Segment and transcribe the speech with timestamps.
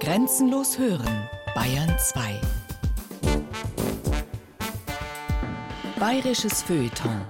[0.00, 2.40] Grenzenlos hören, Bayern 2.
[5.98, 7.26] Bayerisches Feuilleton.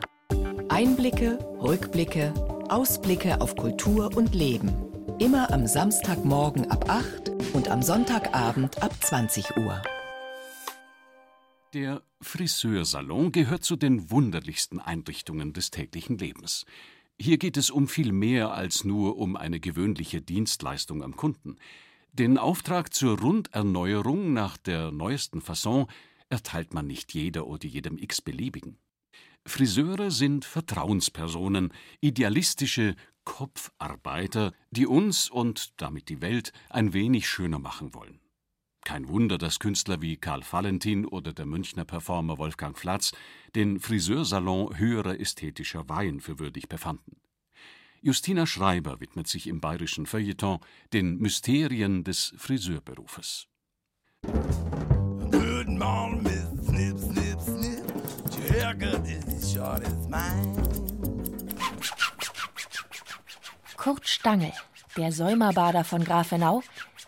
[0.68, 2.34] Einblicke, Rückblicke,
[2.68, 4.70] Ausblicke auf Kultur und Leben.
[5.18, 9.80] Immer am Samstagmorgen ab 8 und am Sonntagabend ab 20 Uhr.
[11.72, 16.66] Der Friseursalon gehört zu den wunderlichsten Einrichtungen des täglichen Lebens.
[17.18, 21.56] Hier geht es um viel mehr als nur um eine gewöhnliche Dienstleistung am Kunden.
[22.18, 25.86] Den Auftrag zur Runderneuerung nach der neuesten Fasson
[26.28, 28.76] erteilt man nicht jeder oder jedem x-beliebigen.
[29.46, 37.94] Friseure sind Vertrauenspersonen, idealistische Kopfarbeiter, die uns und damit die Welt ein wenig schöner machen
[37.94, 38.18] wollen.
[38.84, 43.12] Kein Wunder, dass Künstler wie Karl Valentin oder der Münchner Performer Wolfgang Flatz
[43.54, 47.20] den Friseursalon höherer ästhetischer Weihen für würdig befanden.
[48.00, 50.60] Justina Schreiber widmet sich im bayerischen Feuilleton
[50.92, 53.48] den Mysterien des Friseurberufes.
[54.22, 57.84] Good morning, Miss Snip, Snip, Snip.
[58.36, 60.56] Your haircut is as short as mine.
[63.76, 64.52] Kurt Stangl,
[64.96, 66.62] der Säumerbader von Grafenau,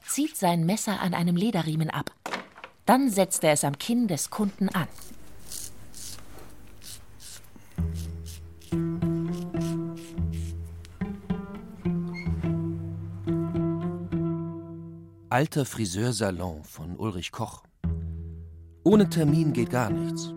[0.06, 2.12] zieht sein Messer an einem Lederriemen ab.
[2.86, 4.88] Dann setzt er es am Kinn des Kunden an.
[15.32, 17.62] Alter Friseursalon von Ulrich Koch.
[18.82, 20.34] Ohne Termin geht gar nichts.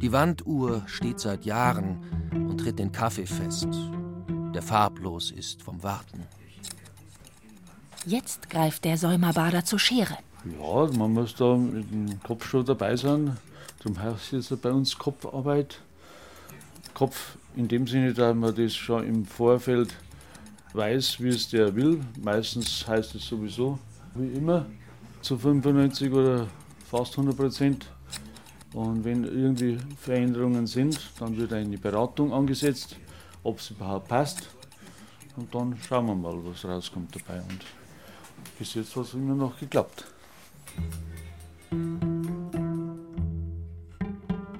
[0.00, 2.00] Die Wanduhr steht seit Jahren
[2.32, 3.68] und tritt den Kaffee fest,
[4.54, 6.26] der farblos ist vom Warten.
[8.06, 10.16] Jetzt greift der Säumerbader zur Schere.
[10.58, 13.36] Ja, man muss da mit dem Kopf schon dabei sein.
[13.80, 15.82] Darum heißt es bei uns Kopfarbeit.
[16.94, 19.94] Kopf in dem Sinne, dass man das schon im Vorfeld
[20.72, 22.00] weiß, wie es der will.
[22.18, 23.78] Meistens heißt es sowieso,
[24.14, 24.66] wie immer,
[25.20, 26.46] zu 95 oder
[26.86, 27.86] fast 100 Prozent.
[28.72, 32.96] Und wenn irgendwie Veränderungen sind, dann wird eine Beratung angesetzt,
[33.42, 34.48] ob es überhaupt passt.
[35.36, 37.40] Und dann schauen wir mal, was rauskommt dabei.
[37.40, 37.64] Und
[38.58, 40.04] bis jetzt hat es immer noch geklappt.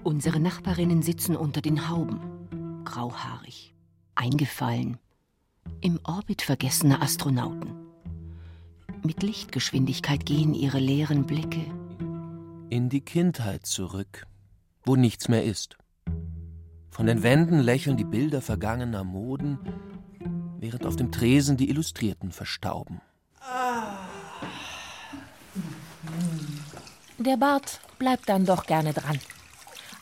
[0.02, 2.20] Unsere Nachbarinnen sitzen unter den Hauben,
[2.84, 3.74] grauhaarig,
[4.14, 4.98] eingefallen,
[5.80, 7.89] im Orbit vergessener Astronauten.
[9.02, 11.64] Mit Lichtgeschwindigkeit gehen ihre leeren Blicke
[12.70, 14.26] in die Kindheit zurück,
[14.84, 15.76] wo nichts mehr ist.
[16.88, 19.58] Von den Wänden lächeln die Bilder vergangener Moden,
[20.58, 23.00] während auf dem Tresen die Illustrierten verstauben.
[27.18, 29.18] Der Bart bleibt dann doch gerne dran.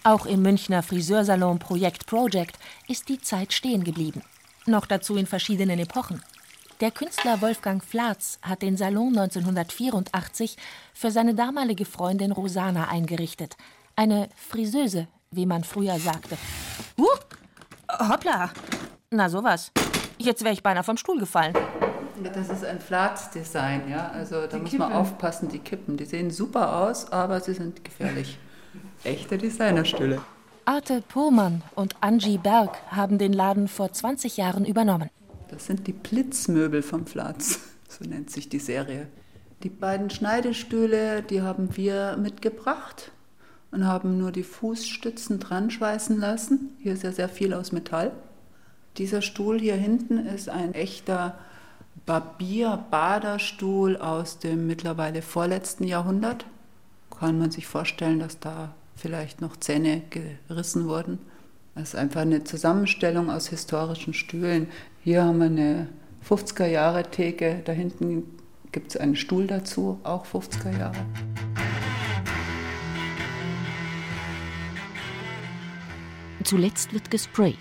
[0.04, 4.22] Auch im Münchner Friseursalon Projekt Project ist die Zeit stehen geblieben.
[4.66, 6.22] Noch dazu in verschiedenen Epochen.
[6.80, 10.56] Der Künstler Wolfgang Flatz hat den Salon 1984
[10.94, 13.56] für seine damalige Freundin Rosana eingerichtet.
[13.96, 16.38] Eine Friseuse, wie man früher sagte.
[16.96, 17.08] Uh,
[18.08, 18.50] hoppla!
[19.10, 19.72] Na sowas.
[20.18, 21.54] Jetzt wäre ich beinahe vom Stuhl gefallen.
[22.32, 24.12] Das ist ein Flatz-Design, ja.
[24.12, 25.96] Also da die muss man aufpassen, die Kippen.
[25.96, 28.38] Die sehen super aus, aber sie sind gefährlich.
[29.02, 30.20] Echte Designerstühle.
[30.64, 35.10] Arte Pohmann und Angie Berg haben den Laden vor 20 Jahren übernommen.
[35.58, 37.58] Das sind die Blitzmöbel vom Flatz,
[37.88, 39.08] so nennt sich die Serie.
[39.64, 43.10] Die beiden Schneidestühle, die haben wir mitgebracht
[43.72, 46.76] und haben nur die Fußstützen dran schweißen lassen.
[46.78, 48.12] Hier ist ja sehr viel aus Metall.
[48.98, 51.36] Dieser Stuhl hier hinten ist ein echter
[52.06, 56.46] Barbier-Baderstuhl aus dem mittlerweile vorletzten Jahrhundert.
[57.10, 61.18] Kann man sich vorstellen, dass da vielleicht noch Zähne gerissen wurden.
[61.78, 64.68] Das ist einfach eine Zusammenstellung aus historischen Stühlen.
[65.08, 65.88] Hier haben wir eine
[66.28, 68.38] 50er Jahre Theke, da hinten
[68.72, 71.06] gibt es einen Stuhl dazu, auch 50er Jahre.
[76.44, 77.56] Zuletzt wird gesprayt.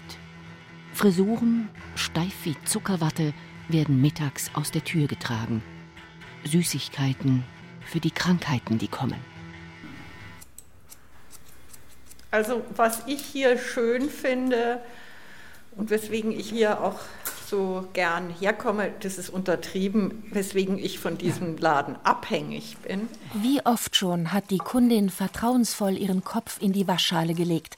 [0.92, 3.34] Frisuren, steif wie Zuckerwatte,
[3.70, 5.64] werden mittags aus der Tür getragen.
[6.44, 7.46] Süßigkeiten
[7.80, 9.22] für die Krankheiten, die kommen.
[12.30, 14.82] Also was ich hier schön finde
[15.78, 17.00] und weswegen ich hier auch
[17.50, 23.08] so gern herkomme, das ist untertrieben, weswegen ich von diesem Laden abhängig bin.
[23.34, 27.78] Wie oft schon hat die Kundin vertrauensvoll ihren Kopf in die Waschschale gelegt,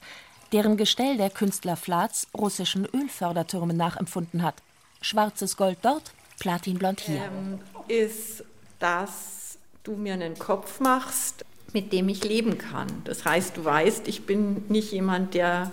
[0.52, 4.56] deren Gestell der Künstler Flatz russischen Ölfördertürmen nachempfunden hat.
[5.00, 7.22] Schwarzes Gold dort, Platinblond hier.
[7.24, 7.58] Ähm,
[7.88, 8.44] ist,
[8.78, 12.88] dass du mir einen Kopf machst, mit dem ich leben kann.
[13.04, 15.70] Das heißt, du weißt, ich bin nicht jemand, der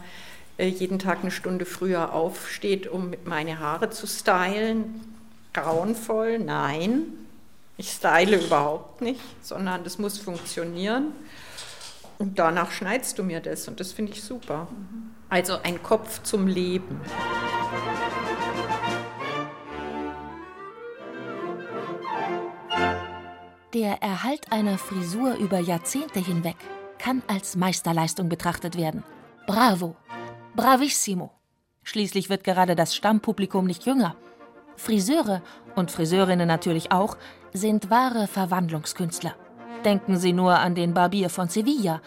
[0.65, 5.01] jeden Tag eine Stunde früher aufsteht, um meine Haare zu stylen.
[5.53, 7.03] Grauenvoll, nein.
[7.77, 11.13] Ich style überhaupt nicht, sondern das muss funktionieren.
[12.17, 14.67] Und danach schneidest du mir das und das finde ich super.
[15.29, 16.99] Also ein Kopf zum Leben.
[23.73, 26.55] Der Erhalt einer Frisur über Jahrzehnte hinweg
[26.97, 29.03] kann als Meisterleistung betrachtet werden.
[29.45, 29.95] Bravo,
[30.57, 31.31] bravissimo.
[31.83, 34.17] Schließlich wird gerade das Stammpublikum nicht jünger.
[34.75, 35.41] Friseure
[35.75, 37.15] und Friseurinnen natürlich auch
[37.53, 39.35] sind wahre Verwandlungskünstler.
[39.85, 42.01] Denken Sie nur an den Barbier von Sevilla.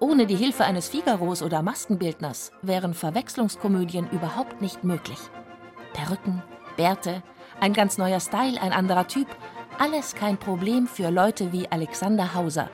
[0.00, 5.18] Ohne die Hilfe eines Figaros oder Maskenbildners wären Verwechslungskomödien überhaupt nicht möglich.
[5.92, 6.42] Perücken,
[6.76, 7.22] Bärte,
[7.60, 9.28] ein ganz neuer Style, ein anderer Typ,
[9.78, 12.70] alles kein Problem für Leute wie Alexander Hauser,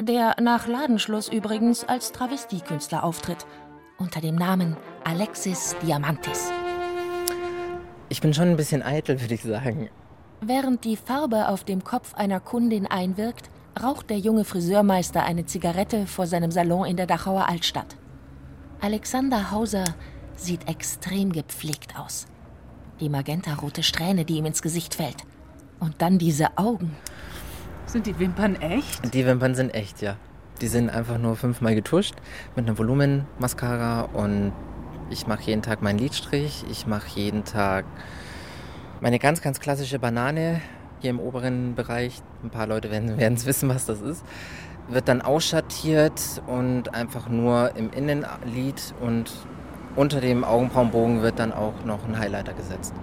[0.00, 3.46] der nach Ladenschluss übrigens als Travestiekünstler auftritt,
[3.98, 6.50] unter dem Namen Alexis Diamantis.
[8.08, 9.88] Ich bin schon ein bisschen eitel, würde ich sagen.
[10.40, 13.50] Während die Farbe auf dem Kopf einer Kundin einwirkt,
[13.82, 17.96] raucht der junge Friseurmeister eine Zigarette vor seinem Salon in der Dachauer Altstadt.
[18.80, 19.84] Alexander Hauser
[20.36, 22.26] sieht extrem gepflegt aus.
[23.00, 25.24] Die magentarote Strähne, die ihm ins Gesicht fällt.
[25.80, 26.96] Und dann diese Augen.
[27.86, 29.12] Sind die Wimpern echt?
[29.14, 30.16] Die Wimpern sind echt, ja.
[30.60, 32.14] Die sind einfach nur fünfmal getuscht
[32.54, 34.52] mit einer Volumenmascara und
[35.10, 36.64] ich mache jeden Tag meinen Lidstrich.
[36.70, 37.84] Ich mache jeden Tag
[39.00, 40.62] meine ganz, ganz klassische Banane
[41.00, 42.22] hier im oberen Bereich.
[42.42, 44.24] Ein paar Leute werden es wissen, was das ist.
[44.88, 49.30] Wird dann ausschattiert und einfach nur im Innenlid und
[49.94, 52.94] unter dem Augenbrauenbogen wird dann auch noch ein Highlighter gesetzt.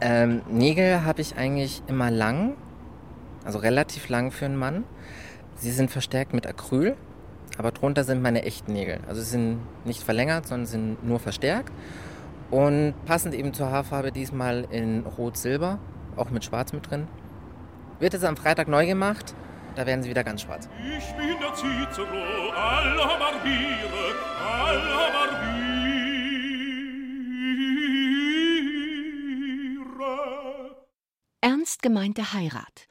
[0.00, 2.54] Ähm, Nägel habe ich eigentlich immer lang,
[3.44, 4.84] also relativ lang für einen Mann.
[5.62, 6.96] Sie sind verstärkt mit Acryl,
[7.56, 8.98] aber drunter sind meine echten Nägel.
[9.06, 11.72] Also sie sind nicht verlängert, sondern sind nur verstärkt.
[12.50, 15.78] Und passend eben zur Haarfarbe diesmal in Rot-Silber,
[16.16, 17.06] auch mit Schwarz mit drin.
[18.00, 19.36] Wird es am Freitag neu gemacht,
[19.76, 20.68] da werden sie wieder ganz schwarz.
[20.80, 22.08] Ich bin der Cicero
[22.56, 25.52] aller Barbiere, aller Barbiere.
[31.40, 32.88] Ernst gemeinte Heirat.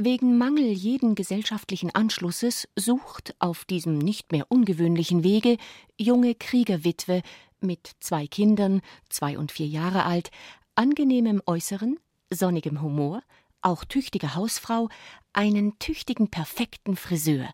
[0.00, 5.56] Wegen Mangel jeden gesellschaftlichen Anschlusses sucht auf diesem nicht mehr ungewöhnlichen Wege
[5.98, 7.22] junge Kriegerwitwe
[7.60, 10.30] mit zwei Kindern, zwei und vier Jahre alt,
[10.76, 11.98] angenehmem Äußeren,
[12.32, 13.22] sonnigem Humor,
[13.60, 14.88] auch tüchtige Hausfrau,
[15.32, 17.48] einen tüchtigen, perfekten Friseur,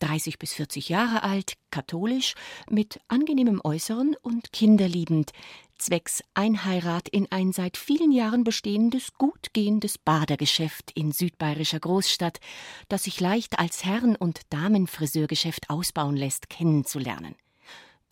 [0.00, 2.34] 30 bis 40 Jahre alt, katholisch,
[2.68, 5.32] mit angenehmem Äußeren und kinderliebend,
[5.78, 12.40] zwecks Einheirat in ein seit vielen Jahren bestehendes, gut gehendes Badergeschäft in südbayerischer Großstadt,
[12.88, 17.34] das sich leicht als Herren- und Damenfriseurgeschäft ausbauen lässt, kennenzulernen.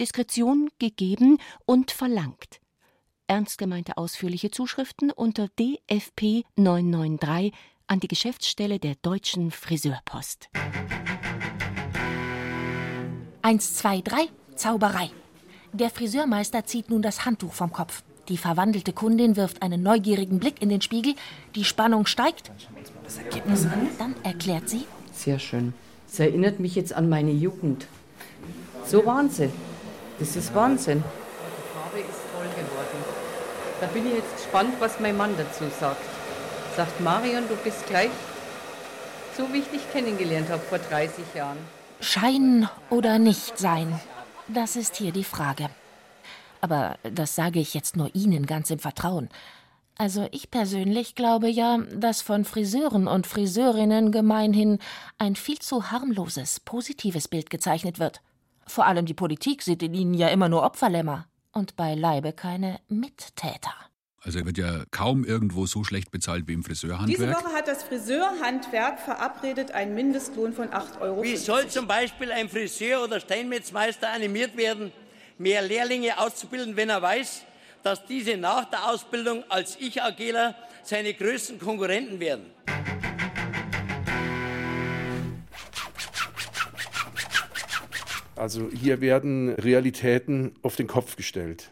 [0.00, 2.60] Diskretion gegeben und verlangt.
[3.26, 7.52] Ernst gemeinte ausführliche Zuschriften unter DFP 993
[7.86, 10.48] an die Geschäftsstelle der Deutschen Friseurpost.
[13.42, 15.10] Eins, zwei, drei, Zauberei.
[15.74, 18.02] Der Friseurmeister zieht nun das Handtuch vom Kopf.
[18.28, 21.14] Die verwandelte Kundin wirft einen neugierigen Blick in den Spiegel.
[21.54, 22.50] Die Spannung steigt.
[23.02, 23.88] Das Ergebnis an.
[23.98, 24.86] Dann erklärt sie.
[25.12, 25.74] Sehr schön.
[26.08, 27.86] Es erinnert mich jetzt an meine Jugend.
[28.86, 29.52] So Wahnsinn.
[30.18, 31.02] Das ist Wahnsinn.
[31.02, 33.04] Die Farbe ist toll geworden.
[33.80, 36.04] Da bin ich jetzt gespannt, was mein Mann dazu sagt.
[36.76, 38.10] Sagt Marion, du bist gleich
[39.36, 41.58] so wie ich dich kennengelernt habe vor 30 Jahren.
[42.00, 44.00] Schein oder nicht sein,
[44.48, 45.70] das ist hier die Frage.
[46.60, 49.28] Aber das sage ich jetzt nur Ihnen ganz im Vertrauen.
[49.96, 54.78] Also ich persönlich glaube ja, dass von Friseuren und Friseurinnen gemeinhin
[55.18, 58.20] ein viel zu harmloses, positives Bild gezeichnet wird.
[58.66, 63.74] Vor allem die Politik sieht in ihnen ja immer nur Opferlämmer und beileibe keine Mittäter.
[64.24, 67.18] Also er wird ja kaum irgendwo so schlecht bezahlt wie im Friseurhandwerk.
[67.18, 71.22] Diese Woche hat das Friseurhandwerk verabredet einen Mindestlohn von 8 Euro.
[71.22, 74.92] Wie soll zum Beispiel ein Friseur oder Steinmetzmeister animiert werden,
[75.36, 77.42] mehr Lehrlinge auszubilden, wenn er weiß,
[77.82, 82.46] dass diese nach der Ausbildung als Ich-AGler seine größten Konkurrenten werden?
[88.36, 91.70] Also hier werden Realitäten auf den Kopf gestellt.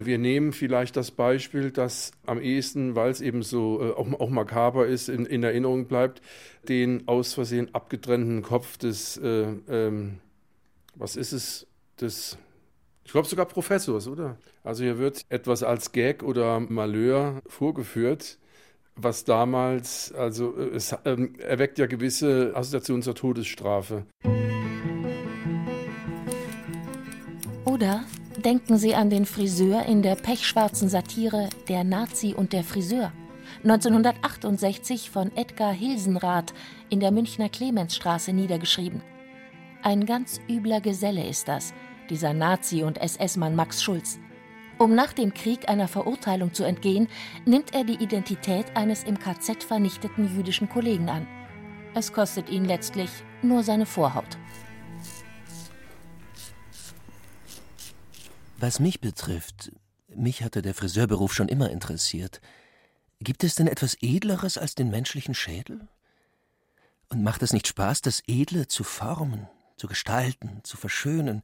[0.00, 4.30] Wir nehmen vielleicht das Beispiel, das am ehesten, weil es eben so äh, auch, auch,
[4.30, 6.22] makaber ist, in, in, Erinnerung bleibt,
[6.68, 10.18] den aus Versehen abgetrennten Kopf des, äh, ähm,
[10.94, 11.66] was ist es,
[12.00, 12.38] des,
[13.04, 14.36] ich glaube sogar Professors, oder?
[14.62, 18.38] Also hier wird etwas als Gag oder Malheur vorgeführt,
[18.94, 24.06] was damals, also äh, es ähm, erweckt ja gewisse Assoziationen zur Todesstrafe.
[27.64, 28.04] Oder
[28.44, 33.12] denken Sie an den Friseur in der pechschwarzen Satire Der Nazi und der Friseur.
[33.64, 36.54] 1968 von Edgar Hilsenrath
[36.90, 39.02] in der Münchner Clemensstraße niedergeschrieben.
[39.82, 41.72] Ein ganz übler Geselle ist das,
[42.10, 44.18] dieser Nazi- und SS-Mann Max Schulz.
[44.78, 47.08] Um nach dem Krieg einer Verurteilung zu entgehen,
[47.44, 51.26] nimmt er die Identität eines im KZ vernichteten jüdischen Kollegen an.
[51.94, 53.10] Es kostet ihn letztlich
[53.42, 54.38] nur seine Vorhaut.
[58.60, 59.70] Was mich betrifft,
[60.08, 62.40] mich hatte der Friseurberuf schon immer interessiert.
[63.20, 65.86] Gibt es denn etwas Edleres als den menschlichen Schädel?
[67.08, 69.46] Und macht es nicht Spaß, das Edle zu formen,
[69.76, 71.42] zu gestalten, zu verschönen,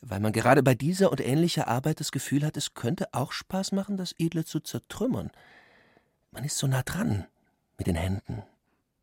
[0.00, 3.70] weil man gerade bei dieser und ähnlicher Arbeit das Gefühl hat, es könnte auch Spaß
[3.70, 5.30] machen, das Edle zu zertrümmern.
[6.32, 7.28] Man ist so nah dran
[7.78, 8.42] mit den Händen.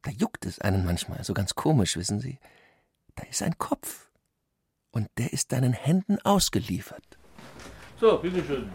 [0.01, 2.39] Da juckt es einen manchmal, so ganz komisch, wissen Sie.
[3.15, 4.09] Da ist ein Kopf.
[4.91, 7.17] Und der ist deinen Händen ausgeliefert.
[7.99, 8.69] So, bitteschön.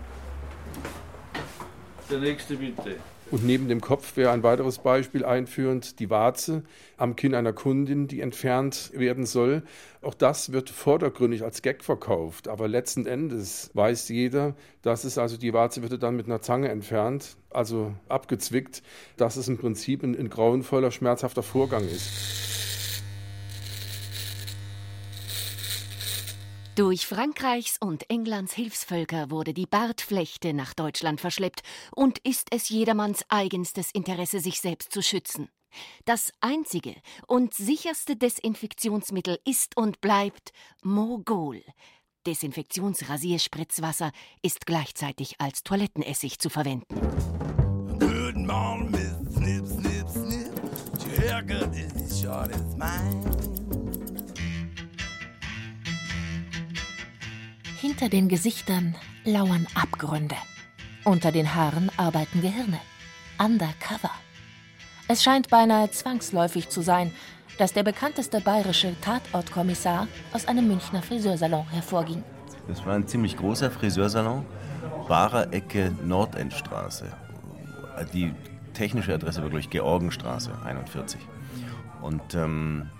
[2.11, 2.97] Der nächste bitte.
[3.31, 6.65] Und neben dem Kopf wäre ein weiteres Beispiel einführend die Warze
[6.99, 9.63] am Kinn einer Kundin, die entfernt werden soll.
[10.03, 15.39] Auch das wird vordergründig als Gag verkauft, aber letzten Endes weiß jeder, dass es also
[15.39, 18.83] die Warze wird dann mit einer Zange entfernt, also abgezwickt,
[19.17, 22.72] dass es im Prinzip ein, ein grauenvoller, schmerzhafter Vorgang ist.
[26.75, 31.61] Durch Frankreichs und Englands Hilfsvölker wurde die Bartflechte nach Deutschland verschleppt
[31.95, 35.51] und ist es jedermanns eigenstes Interesse, sich selbst zu schützen.
[36.07, 36.95] Das einzige
[37.27, 41.63] und sicherste Desinfektionsmittel ist und bleibt Mogol.
[42.27, 44.11] Desinfektionsrasierspritzwasser
[44.41, 46.95] ist gleichzeitig als Toilettenessig zu verwenden.
[47.99, 50.51] Good morning, Miss Snip, Snip, Snip.
[51.05, 53.42] Your haircut is short as mine.
[58.03, 60.35] Hinter den Gesichtern lauern Abgründe.
[61.05, 62.81] Unter den Haaren arbeiten Gehirne.
[63.39, 64.11] Undercover.
[65.07, 67.13] Es scheint beinahe zwangsläufig zu sein,
[67.59, 72.25] dass der bekannteste bayerische Tatortkommissar aus einem Münchner Friseursalon hervorging.
[72.67, 74.47] Das war ein ziemlich großer Friseursalon,
[75.07, 77.07] Barer Ecke Nordendstraße.
[78.13, 78.35] Die
[78.75, 81.21] technische Adresse war, glaube ich, Georgenstraße 41.
[82.01, 82.91] Und ähm,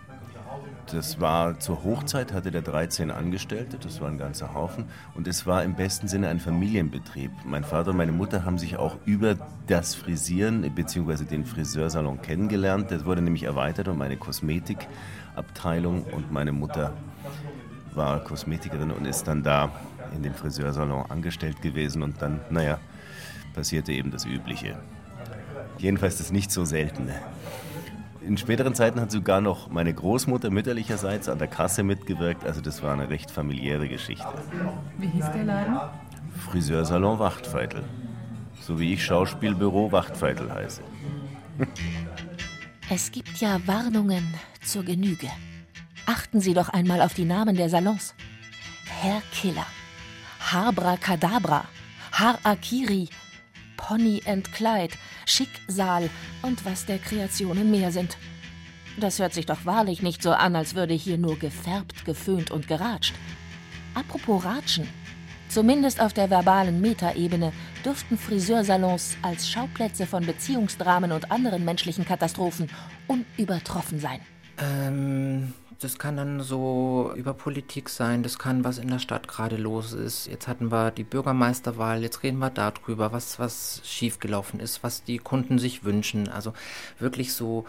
[0.91, 4.87] das war zur Hochzeit, hatte der 13 Angestellte, das war ein ganzer Haufen.
[5.15, 7.31] Und es war im besten Sinne ein Familienbetrieb.
[7.45, 9.37] Mein Vater und meine Mutter haben sich auch über
[9.67, 11.25] das Frisieren bzw.
[11.25, 12.91] den Friseursalon kennengelernt.
[12.91, 16.93] Das wurde nämlich erweitert um eine Kosmetikabteilung und meine Mutter
[17.95, 19.71] war Kosmetikerin und ist dann da
[20.15, 22.03] in dem Friseursalon angestellt gewesen.
[22.03, 22.79] Und dann, naja,
[23.55, 24.79] passierte eben das Übliche.
[25.79, 27.15] Jedenfalls das nicht so seltene.
[28.27, 32.45] In späteren Zeiten hat sogar noch meine Großmutter mütterlicherseits an der Kasse mitgewirkt.
[32.45, 34.33] Also das war eine recht familiäre Geschichte.
[34.99, 35.77] Wie hieß der Laden?
[36.51, 37.83] Friseursalon Wachtfeitel.
[38.61, 40.83] So wie ich Schauspielbüro Wachtfeitel heiße.
[42.91, 45.29] es gibt ja Warnungen zur Genüge.
[46.07, 48.15] Achten Sie doch einmal auf die Namen der Salons.
[49.01, 49.67] Herr Killer,
[50.41, 51.65] Harbra Kadabra,
[52.13, 53.09] Har Akiri,
[53.83, 54.95] Pony and Clyde,
[55.27, 56.09] Schicksal
[56.41, 58.17] und was der Kreationen mehr sind.
[58.99, 62.69] Das hört sich doch wahrlich nicht so an, als würde hier nur gefärbt, geföhnt und
[62.69, 63.15] geratscht.
[63.95, 64.89] Apropos Ratschen.
[65.49, 67.53] Zumindest auf der verbalen Metaebene
[67.85, 72.71] dürften Friseursalons als Schauplätze von Beziehungsdramen und anderen menschlichen Katastrophen
[73.09, 74.21] unübertroffen sein.
[74.59, 79.57] Ähm, das kann dann so über Politik sein, das kann, was in der Stadt gerade
[79.57, 80.27] los ist.
[80.27, 85.19] Jetzt hatten wir die Bürgermeisterwahl, jetzt reden wir darüber, was, was schiefgelaufen ist, was die
[85.19, 86.29] Kunden sich wünschen.
[86.29, 86.53] Also
[86.99, 87.67] wirklich so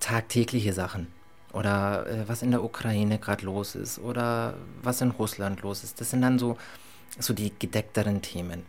[0.00, 1.08] tagtägliche Sachen.
[1.52, 6.00] Oder äh, was in der Ukraine gerade los ist oder was in Russland los ist.
[6.00, 6.56] Das sind dann so,
[7.18, 8.64] so die gedeckteren Themen.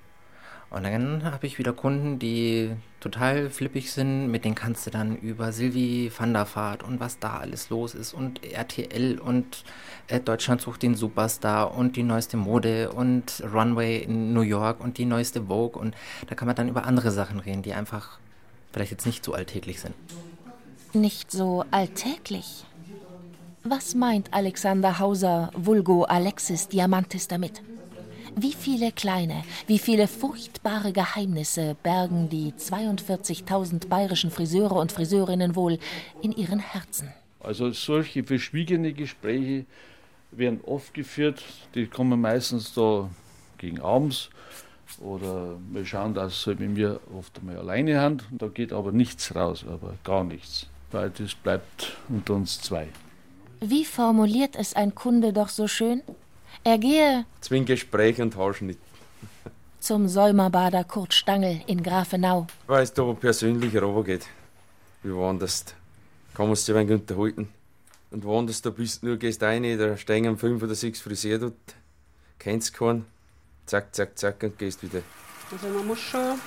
[0.71, 4.31] Und dann habe ich wieder Kunden, die total flippig sind.
[4.31, 7.93] Mit denen kannst du dann über Sylvie van der Vaart und was da alles los
[7.93, 9.65] ist und RTL und
[10.07, 14.97] äh, Deutschland sucht den Superstar und die neueste Mode und Runway in New York und
[14.97, 15.79] die neueste Vogue.
[15.79, 15.93] Und
[16.27, 18.19] da kann man dann über andere Sachen reden, die einfach
[18.71, 19.93] vielleicht jetzt nicht so alltäglich sind.
[20.93, 22.65] Nicht so alltäglich?
[23.65, 27.61] Was meint Alexander Hauser, vulgo Alexis Diamantis damit?
[28.35, 35.77] Wie viele kleine, wie viele furchtbare Geheimnisse bergen die 42.000 bayerischen Friseure und Friseurinnen wohl
[36.21, 37.13] in ihren Herzen?
[37.41, 39.65] Also solche verschwiegene Gespräche
[40.31, 41.43] werden oft geführt.
[41.75, 43.09] Die kommen meistens da
[43.57, 44.29] gegen abends
[44.99, 48.19] oder wir schauen, dass sie mit mir oft mal alleine haben.
[48.31, 52.87] Da geht aber nichts raus, aber gar nichts, weil das bleibt unter uns zwei.
[53.59, 56.01] Wie formuliert es ein Kunde doch so schön?
[56.63, 58.77] Er gehe zwingen Gespräch und Haarschnitt.
[59.79, 62.45] zum Säumerbader Kurt Stangl in Grafenau.
[62.67, 64.27] Weil es da persönlicher runtergeht.
[65.01, 65.65] Wie woanders.
[66.35, 67.49] Kann man sich ein wenig unterhalten.
[68.11, 71.55] Und woanders, da bist du nur, gehst rein, da stehen fünf oder sechs Friseur dort,
[72.37, 73.05] kennst keinen,
[73.65, 75.01] zack, zack, zack und gehst wieder.
[75.51, 76.39] Also man muss schon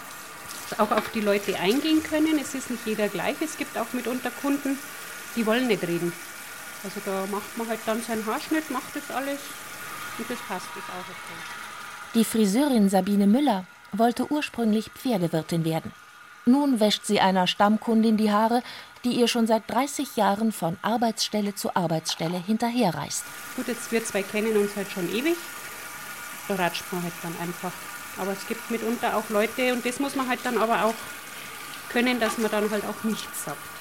[0.79, 2.39] auch auf die Leute eingehen können.
[2.39, 3.35] Es ist nicht jeder gleich.
[3.43, 4.79] Es gibt auch mitunter Kunden,
[5.35, 6.13] die wollen nicht reden.
[6.85, 9.41] Also da macht man halt dann seinen Haarschnitt, macht das alles
[10.19, 11.65] und das passt, ist auch okay.
[12.15, 15.93] Die Friseurin Sabine Müller wollte ursprünglich Pferdewirtin werden.
[16.47, 18.63] Nun wäscht sie einer Stammkundin die Haare,
[19.05, 23.25] die ihr schon seit 30 Jahren von Arbeitsstelle zu Arbeitsstelle hinterherreist.
[23.57, 25.37] Gut, jetzt wir zwei kennen uns halt schon ewig.
[26.49, 27.73] Da ratscht man halt dann einfach.
[28.19, 30.95] Aber es gibt mitunter auch Leute, und das muss man halt dann aber auch
[31.91, 33.74] können, dass man dann halt auch nichts sagt.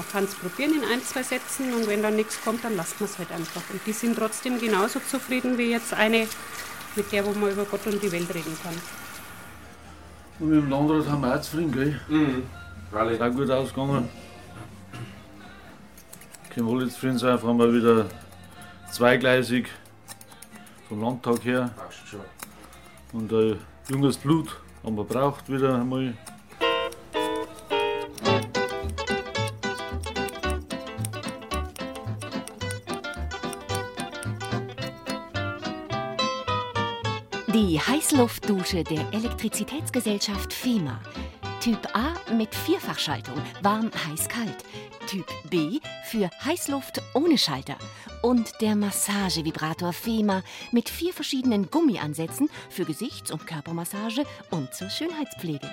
[0.00, 2.98] Man kann es probieren in ein, zwei Sätzen und wenn dann nichts kommt, dann lasst
[3.02, 3.60] man es halt einfach.
[3.70, 6.26] Und die sind trotzdem genauso zufrieden wie jetzt eine,
[6.96, 8.72] mit der wo man über Gott und die Welt reden kann.
[10.38, 12.00] Und mit dem Landrat haben wir auch zufrieden, gell?
[12.08, 12.44] Mhm.
[12.92, 13.12] Alle.
[13.12, 14.08] Ist auch gut ausgegangen.
[16.48, 18.06] Können wir alle zufrieden sein, fahren wir wieder
[18.90, 19.68] zweigleisig
[20.88, 21.70] vom Landtag her.
[23.12, 23.56] Und äh,
[23.90, 24.48] junges Blut
[24.82, 26.14] haben wir braucht wieder einmal.
[37.60, 40.98] Die Heißluftdusche der Elektrizitätsgesellschaft FEMA.
[41.60, 44.64] Typ A mit Vierfachschaltung, warm, heiß, kalt.
[45.06, 47.76] Typ B für Heißluft ohne Schalter.
[48.22, 55.70] Und der Massagevibrator FEMA mit vier verschiedenen Gummiansätzen für Gesichts- und Körpermassage und zur Schönheitspflege.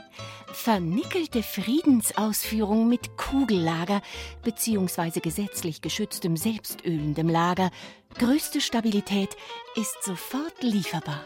[0.52, 4.02] Vernickelte Friedensausführung mit Kugellager
[4.44, 5.22] bzw.
[5.22, 7.72] gesetzlich geschütztem selbstölendem Lager.
[8.20, 9.38] Größte Stabilität
[9.76, 11.24] ist sofort lieferbar.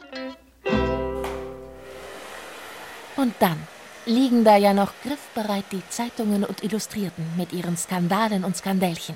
[3.21, 3.57] Und dann
[4.07, 9.15] liegen da ja noch griffbereit die Zeitungen und Illustrierten mit ihren Skandalen und Skandälchen.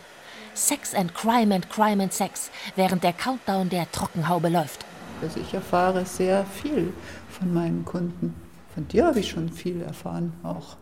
[0.53, 4.85] Sex and Crime and Crime and Sex, während der Countdown der Trockenhaube läuft.
[5.23, 6.93] Also ich erfahre sehr viel
[7.31, 8.35] von meinen Kunden.
[8.75, 10.77] Von dir habe ich schon viel erfahren, auch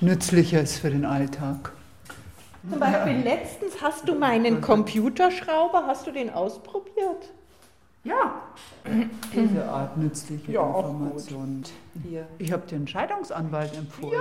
[0.00, 1.72] Nützliches für den Alltag.
[2.70, 7.32] Zum Beispiel letztens hast du meinen Computerschrauber, hast du den ausprobiert?
[8.02, 8.42] Ja.
[9.34, 11.62] Diese Art nützliche Ja, auch Information.
[12.02, 12.26] Hier.
[12.38, 14.18] Ich habe den Scheidungsanwalt empfohlen.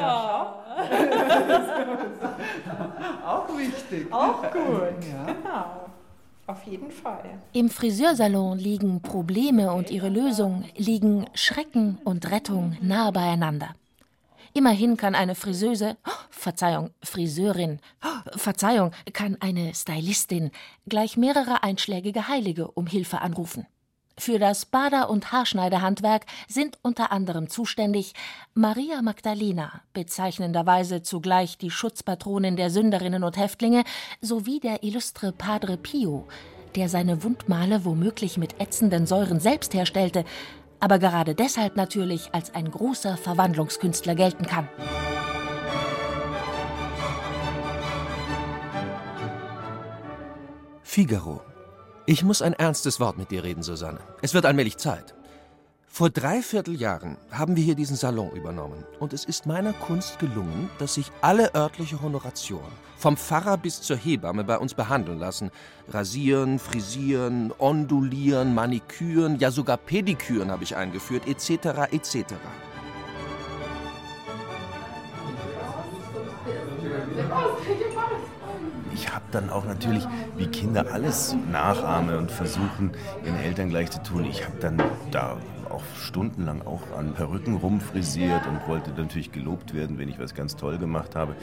[0.00, 0.56] Ja.
[3.24, 4.12] Auch wichtig.
[4.12, 5.04] Auch gut.
[5.10, 5.24] Ja.
[5.32, 5.86] Genau.
[6.46, 7.38] Auf jeden Fall.
[7.52, 13.74] Im Friseursalon liegen Probleme und ihre Lösung, liegen Schrecken und Rettung nahe beieinander.
[14.56, 20.52] Immerhin kann eine Friseuse, oh, Verzeihung, Friseurin, oh, Verzeihung, kann eine Stylistin
[20.88, 23.66] gleich mehrere einschlägige Heilige um Hilfe anrufen.
[24.16, 28.14] Für das Bader- und Haarschneiderhandwerk sind unter anderem zuständig
[28.54, 33.82] Maria Magdalena, bezeichnenderweise zugleich die Schutzpatronin der Sünderinnen und Häftlinge,
[34.20, 36.28] sowie der illustre Padre Pio,
[36.76, 40.24] der seine Wundmale womöglich mit ätzenden Säuren selbst herstellte,
[40.84, 44.68] aber gerade deshalb natürlich als ein großer Verwandlungskünstler gelten kann.
[50.82, 51.40] Figaro.
[52.04, 54.00] Ich muss ein ernstes Wort mit dir reden, Susanne.
[54.20, 55.14] Es wird allmählich Zeit.
[55.96, 60.68] Vor dreiviertel Jahren haben wir hier diesen Salon übernommen und es ist meiner Kunst gelungen,
[60.80, 65.52] dass sich alle örtliche Honoration, vom Pfarrer bis zur Hebamme, bei uns behandeln lassen.
[65.86, 71.92] Rasieren, frisieren, ondulieren, maniküren, ja sogar Pediküren habe ich eingeführt, etc.
[71.92, 72.34] etc.
[78.92, 80.04] Ich habe dann auch natürlich,
[80.36, 82.90] wie Kinder alles nachahmen und versuchen,
[83.24, 84.24] ihren Eltern gleich zu tun.
[84.24, 85.36] Ich habe dann da
[85.74, 90.56] auch stundenlang auch an Perücken rumfrisiert und wollte natürlich gelobt werden, wenn ich was ganz
[90.56, 91.34] toll gemacht habe.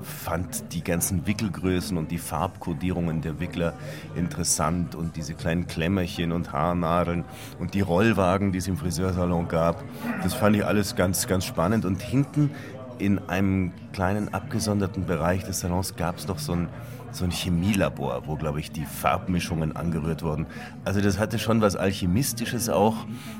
[0.00, 3.74] Fand die ganzen Wickelgrößen und die Farbkodierungen der Wickler
[4.16, 7.24] interessant und diese kleinen Klemmerchen und Haarnadeln
[7.60, 9.84] und die Rollwagen, die es im Friseursalon gab.
[10.24, 11.84] Das fand ich alles ganz, ganz spannend.
[11.84, 12.50] Und hinten
[12.98, 16.68] in einem kleinen abgesonderten Bereich des Salons gab es noch so ein,
[17.12, 20.46] so ein Chemielabor, wo, glaube ich, die Farbmischungen angerührt wurden.
[20.84, 22.96] Also das hatte schon was Alchemistisches auch.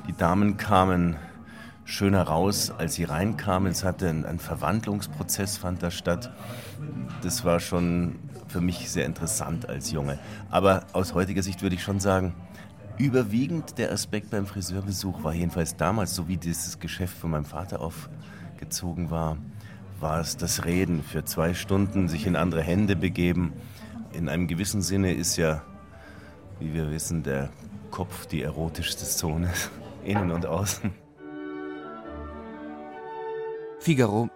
[0.07, 1.17] Die Damen kamen
[1.85, 3.71] schöner raus, als sie reinkamen.
[3.71, 6.33] Es hatte ein, ein Verwandlungsprozess fand da statt.
[7.23, 10.19] Das war schon für mich sehr interessant als Junge.
[10.51, 12.35] Aber aus heutiger Sicht würde ich schon sagen,
[12.99, 17.81] überwiegend der Aspekt beim Friseurbesuch war jedenfalls damals, so wie dieses Geschäft von meinem Vater
[17.81, 19.39] aufgezogen war,
[20.03, 23.53] war es das Reden für zwei Stunden, sich in andere Hände begeben.
[24.12, 25.62] In einem gewissen Sinne ist ja,
[26.59, 27.51] wie wir wissen, der
[27.93, 29.51] Kopf die erotischste Zone,
[30.05, 30.93] innen und außen.
[33.79, 34.29] Figaro.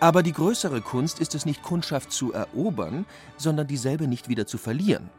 [0.00, 3.04] Aber die größere Kunst ist es nicht, Kundschaft zu erobern,
[3.36, 5.10] sondern dieselbe nicht wieder zu verlieren.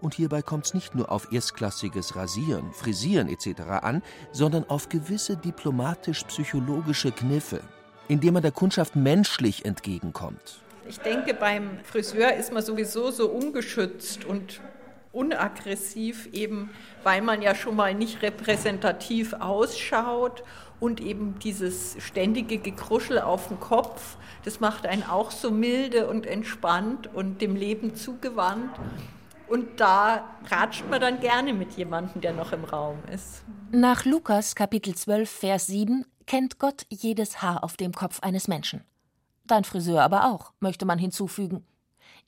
[0.00, 3.60] Und hierbei kommt es nicht nur auf erstklassiges Rasieren, Frisieren etc.
[3.82, 7.60] an, sondern auf gewisse diplomatisch-psychologische Kniffe,
[8.10, 10.60] indem man der Kundschaft menschlich entgegenkommt.
[10.88, 14.60] Ich denke, beim Friseur ist man sowieso so ungeschützt und
[15.12, 16.70] unaggressiv, eben
[17.04, 20.42] weil man ja schon mal nicht repräsentativ ausschaut
[20.80, 26.26] und eben dieses ständige Gekruschel auf dem Kopf, das macht einen auch so milde und
[26.26, 28.70] entspannt und dem Leben zugewandt.
[29.46, 33.42] Und da ratscht man dann gerne mit jemandem, der noch im Raum ist.
[33.70, 38.84] Nach Lukas Kapitel 12, Vers 7 kennt Gott jedes Haar auf dem Kopf eines Menschen.
[39.48, 41.66] Dein Friseur aber auch, möchte man hinzufügen.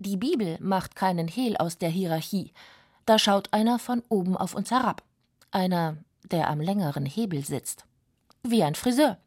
[0.00, 2.52] Die Bibel macht keinen Hehl aus der Hierarchie.
[3.06, 5.04] Da schaut einer von oben auf uns herab.
[5.52, 7.84] Einer, der am längeren Hebel sitzt.
[8.42, 9.18] Wie ein Friseur.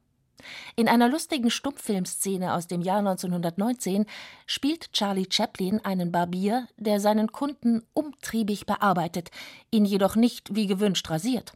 [0.75, 4.05] In einer lustigen Stummfilmszene aus dem Jahr 1919
[4.45, 9.31] spielt Charlie Chaplin einen Barbier, der seinen Kunden umtriebig bearbeitet,
[9.71, 11.53] ihn jedoch nicht wie gewünscht rasiert.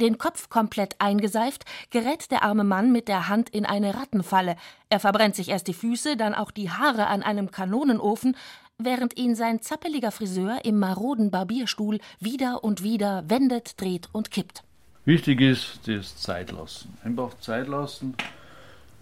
[0.00, 4.56] Den Kopf komplett eingeseift, gerät der arme Mann mit der Hand in eine Rattenfalle.
[4.88, 8.34] Er verbrennt sich erst die Füße, dann auch die Haare an einem Kanonenofen,
[8.78, 14.64] während ihn sein zappeliger Friseur im maroden Barbierstuhl wieder und wieder wendet, dreht und kippt.
[15.04, 16.96] Wichtig ist das Zeit lassen.
[17.04, 18.14] Einfach Zeit lassen,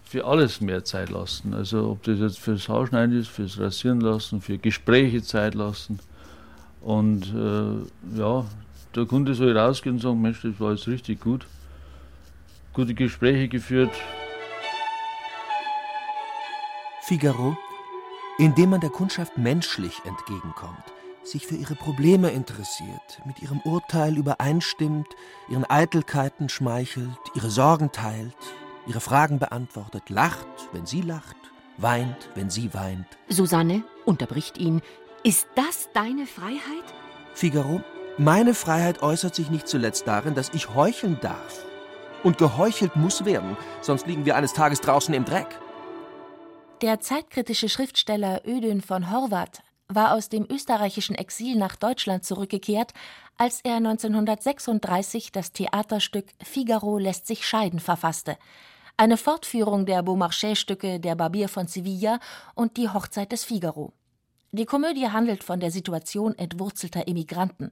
[0.02, 1.54] für alles mehr Zeit lassen.
[1.54, 6.00] Also ob das jetzt fürs Haarschneiden ist, fürs Rasieren lassen, für Gespräche Zeit lassen.
[6.80, 8.44] Und äh, ja,
[8.98, 11.46] der Kunde soll rausgehen und sagen, Mensch, das war jetzt richtig gut.
[12.72, 13.92] Gute Gespräche geführt.
[17.02, 17.56] Figaro,
[18.38, 20.84] indem man der Kundschaft menschlich entgegenkommt,
[21.22, 25.06] sich für ihre Probleme interessiert, mit ihrem Urteil übereinstimmt,
[25.48, 28.36] ihren Eitelkeiten schmeichelt, ihre Sorgen teilt,
[28.86, 31.36] ihre Fragen beantwortet, lacht, wenn sie lacht,
[31.78, 33.06] weint, wenn sie weint.
[33.28, 34.82] Susanne unterbricht ihn.
[35.22, 36.84] Ist das deine Freiheit?
[37.34, 37.80] Figaro,
[38.18, 41.64] meine Freiheit äußert sich nicht zuletzt darin, dass ich heucheln darf.
[42.22, 45.46] Und geheuchelt muss werden, sonst liegen wir eines Tages draußen im Dreck.
[46.82, 52.92] Der zeitkritische Schriftsteller Ödön von Horvath war aus dem österreichischen Exil nach Deutschland zurückgekehrt,
[53.36, 58.36] als er 1936 das Theaterstück Figaro lässt sich scheiden verfasste,
[58.96, 62.18] eine Fortführung der Beaumarchais-Stücke Der Barbier von Sevilla
[62.56, 63.92] und Die Hochzeit des Figaro.
[64.50, 67.70] Die Komödie handelt von der Situation entwurzelter Emigranten.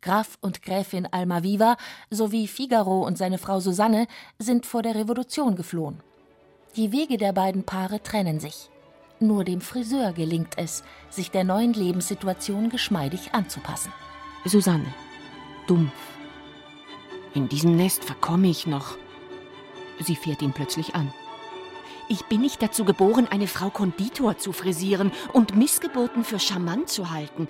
[0.00, 1.76] Graf und Gräfin Almaviva
[2.10, 4.06] sowie Figaro und seine Frau Susanne
[4.38, 6.00] sind vor der Revolution geflohen.
[6.76, 8.70] Die Wege der beiden Paare trennen sich.
[9.20, 13.92] Nur dem Friseur gelingt es, sich der neuen Lebenssituation geschmeidig anzupassen.
[14.44, 14.92] Susanne,
[15.66, 15.92] dumpf.
[17.32, 18.96] In diesem Nest verkomme ich noch.
[20.00, 21.12] Sie fährt ihn plötzlich an.
[22.08, 27.10] Ich bin nicht dazu geboren, eine Frau Konditor zu frisieren und Missgeburten für charmant zu
[27.10, 27.48] halten.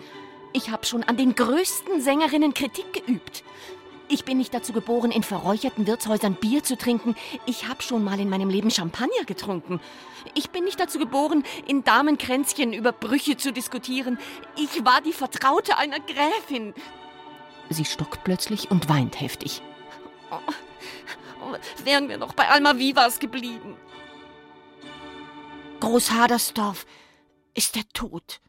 [0.57, 3.43] Ich habe schon an den größten Sängerinnen Kritik geübt.
[4.07, 7.17] Ich bin nicht dazu geboren, in verräucherten Wirtshäusern Bier zu trinken.
[7.45, 9.81] Ich habe schon mal in meinem Leben Champagner getrunken.
[10.35, 14.17] Ich bin nicht dazu geboren, in Damenkränzchen über Brüche zu diskutieren.
[14.57, 16.73] Ich war die Vertraute einer Gräfin.
[17.69, 19.61] Sie stockt plötzlich und weint heftig.
[20.31, 20.37] Oh,
[21.43, 23.77] oh, wären wir noch bei Alma Vivas geblieben.
[25.81, 26.87] Großhadersdorf
[27.55, 28.41] ist der Tod.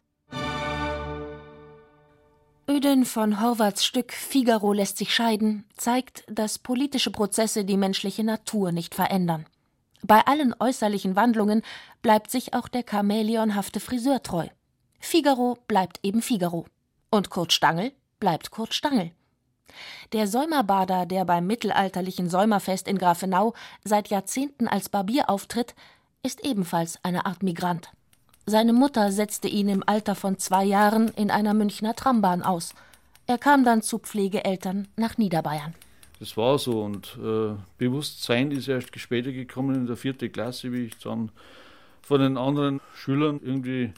[2.75, 8.73] Öden von Horvaths Stück Figaro lässt sich scheiden zeigt, dass politische Prozesse die menschliche Natur
[8.73, 9.45] nicht verändern.
[10.03, 11.61] Bei allen äußerlichen Wandlungen
[12.01, 14.47] bleibt sich auch der chamäleonhafte Friseur treu.
[14.99, 16.65] Figaro bleibt eben Figaro.
[17.09, 19.11] Und Kurt Stangl bleibt Kurt Stangl.
[20.11, 23.53] Der Säumerbader, der beim mittelalterlichen Säumerfest in Grafenau
[23.85, 25.75] seit Jahrzehnten als Barbier auftritt,
[26.23, 27.91] ist ebenfalls eine Art Migrant.
[28.47, 32.75] Seine Mutter setzte ihn im Alter von zwei Jahren in einer Münchner Trambahn aus.
[33.25, 35.73] Er kam dann zu Pflegeeltern nach Niederbayern.
[36.19, 40.85] Das war so und äh, Bewusstsein ist erst später gekommen in der vierten Klasse, wie
[40.85, 41.31] ich dann
[42.03, 43.91] von den anderen Schülern irgendwie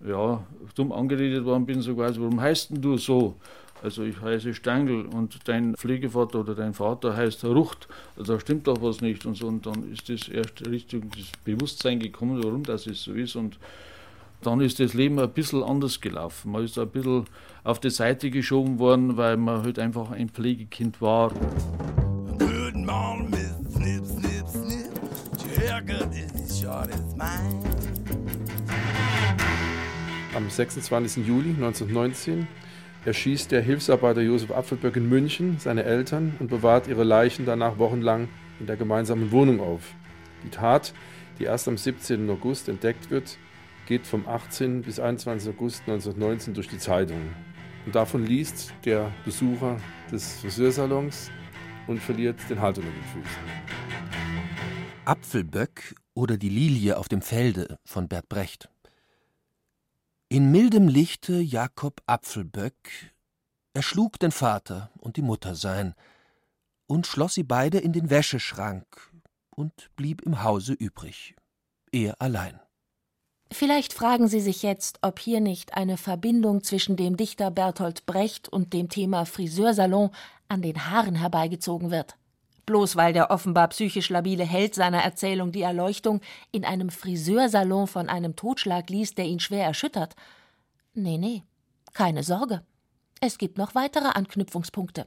[0.00, 0.42] ja,
[0.74, 3.36] dumm angeredet worden bin, so quasi, warum heißt denn du so?
[3.84, 8.66] Also ich heiße Stangl und dein Pflegevater oder dein Vater heißt Rucht, also da stimmt
[8.66, 9.46] doch was nicht und so.
[9.46, 13.36] Und dann ist das erst Richtung das Bewusstsein gekommen, warum das so ist.
[13.36, 13.58] Und
[14.40, 16.52] dann ist das Leben ein bisschen anders gelaufen.
[16.52, 17.26] Man ist ein bisschen
[17.62, 21.32] auf die Seite geschoben worden, weil man halt einfach ein Pflegekind war.
[23.70, 24.94] Snip, Snip, Snip.
[27.16, 27.60] Mine.
[30.34, 31.26] Am 26.
[31.26, 32.48] Juli 1919
[33.04, 38.28] erschießt der Hilfsarbeiter Josef Apfelböck in München seine Eltern und bewahrt ihre Leichen danach wochenlang
[38.60, 39.82] in der gemeinsamen Wohnung auf.
[40.42, 40.94] Die Tat,
[41.38, 42.28] die erst am 17.
[42.30, 43.38] August entdeckt wird,
[43.86, 44.82] geht vom 18.
[44.82, 45.50] bis 21.
[45.50, 47.34] August 1919 durch die Zeitungen.
[47.84, 49.76] Und davon liest der Besucher
[50.10, 51.30] des Friseursalons
[51.86, 53.42] und verliert den Halt unter den Füßen.
[55.04, 58.70] Apfelböck oder die Lilie auf dem Felde von Bert Brecht.
[60.28, 63.12] In mildem Lichte Jakob Apfelböck
[63.74, 65.94] erschlug den Vater und die Mutter sein
[66.86, 68.86] und schloss sie beide in den Wäscheschrank
[69.54, 71.36] und blieb im Hause übrig,
[71.92, 72.58] er allein.
[73.52, 78.48] Vielleicht fragen Sie sich jetzt, ob hier nicht eine Verbindung zwischen dem Dichter Bertolt Brecht
[78.48, 80.10] und dem Thema Friseursalon
[80.48, 82.16] an den Haaren herbeigezogen wird.
[82.66, 88.08] Bloß weil der offenbar psychisch labile Held seiner Erzählung die Erleuchtung in einem Friseursalon von
[88.08, 90.16] einem Totschlag liest, der ihn schwer erschüttert.
[90.94, 91.42] Nee, nee,
[91.92, 92.62] keine Sorge.
[93.20, 95.06] Es gibt noch weitere Anknüpfungspunkte.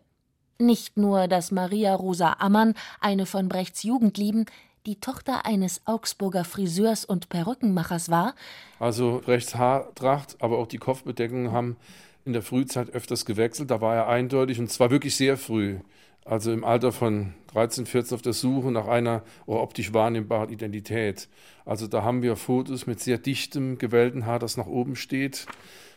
[0.59, 4.45] Nicht nur, dass Maria Rosa Ammann, eine von Brechts Jugendlieben,
[4.87, 8.33] die Tochter eines Augsburger Friseurs und Perückenmachers war.
[8.79, 11.75] Also Brechts Haartracht, aber auch die Kopfbedeckung haben
[12.25, 13.69] in der Frühzeit öfters gewechselt.
[13.69, 15.79] Da war er eindeutig und zwar wirklich sehr früh.
[16.27, 21.29] Also im Alter von 13, 14 auf der Suche nach einer optisch wahrnehmbaren Identität.
[21.63, 25.45] Also da haben wir Fotos mit sehr dichtem, gewellten Haar, das nach oben steht.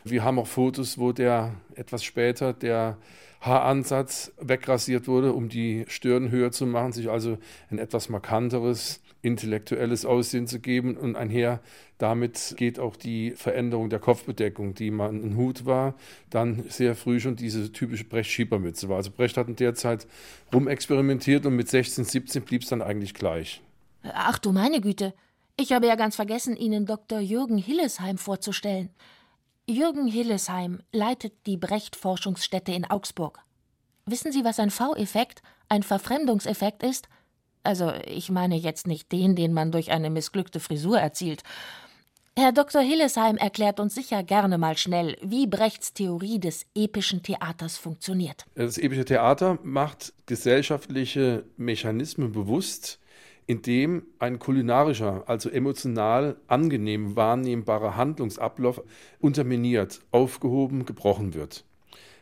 [0.05, 2.97] Wir haben auch Fotos, wo der etwas später der
[3.41, 7.37] Haaransatz wegrasiert wurde, um die Stirn höher zu machen, sich also
[7.69, 10.97] ein etwas markanteres, intellektuelles Aussehen zu geben.
[10.97, 11.61] Und einher
[11.97, 15.95] damit geht auch die Veränderung der Kopfbedeckung, die mal ein Hut war,
[16.29, 18.97] dann sehr früh schon diese typische Brecht-Schiebermütze war.
[18.97, 20.07] Also Brecht hat in der Zeit
[20.53, 23.61] rumexperimentiert und mit 16, 17 blieb es dann eigentlich gleich.
[24.03, 25.13] Ach du meine Güte,
[25.57, 27.19] ich habe ja ganz vergessen, Ihnen Dr.
[27.19, 28.89] Jürgen Hillesheim vorzustellen.
[29.69, 33.39] Jürgen Hillesheim leitet die Brecht-Forschungsstätte in Augsburg.
[34.07, 37.07] Wissen Sie, was ein V-Effekt, ein Verfremdungseffekt ist?
[37.63, 41.43] Also, ich meine jetzt nicht den, den man durch eine missglückte Frisur erzielt.
[42.37, 42.81] Herr Dr.
[42.81, 48.45] Hillesheim erklärt uns sicher gerne mal schnell, wie Brechts Theorie des epischen Theaters funktioniert.
[48.55, 52.99] Das epische Theater macht gesellschaftliche Mechanismen bewusst,
[53.47, 58.81] indem ein kulinarischer, also emotional angenehm wahrnehmbarer Handlungsablauf
[59.19, 61.65] unterminiert, aufgehoben, gebrochen wird.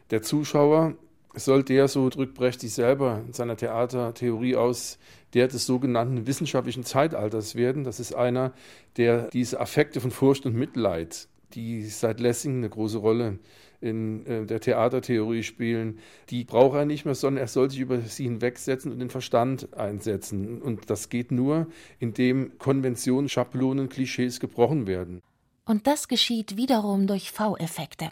[0.10, 0.96] Der Zuschauer
[1.36, 4.98] soll der, so drückt Brecht sich selber in seiner Theatertheorie aus,
[5.34, 7.84] der des sogenannten wissenschaftlichen Zeitalters werden.
[7.84, 8.54] Das ist einer,
[8.98, 13.40] der diese Affekte von Furcht und Mitleid, die seit Lessing eine große Rolle
[13.82, 18.00] in äh, der Theatertheorie spielen, die braucht er nicht mehr, sondern er soll sich über
[18.02, 20.62] sie hinwegsetzen und den Verstand einsetzen.
[20.62, 21.68] Und das geht nur,
[22.00, 25.22] indem Konventionen, Schablonen, Klischees gebrochen werden.
[25.66, 28.10] Und das geschieht wiederum durch V-Effekte.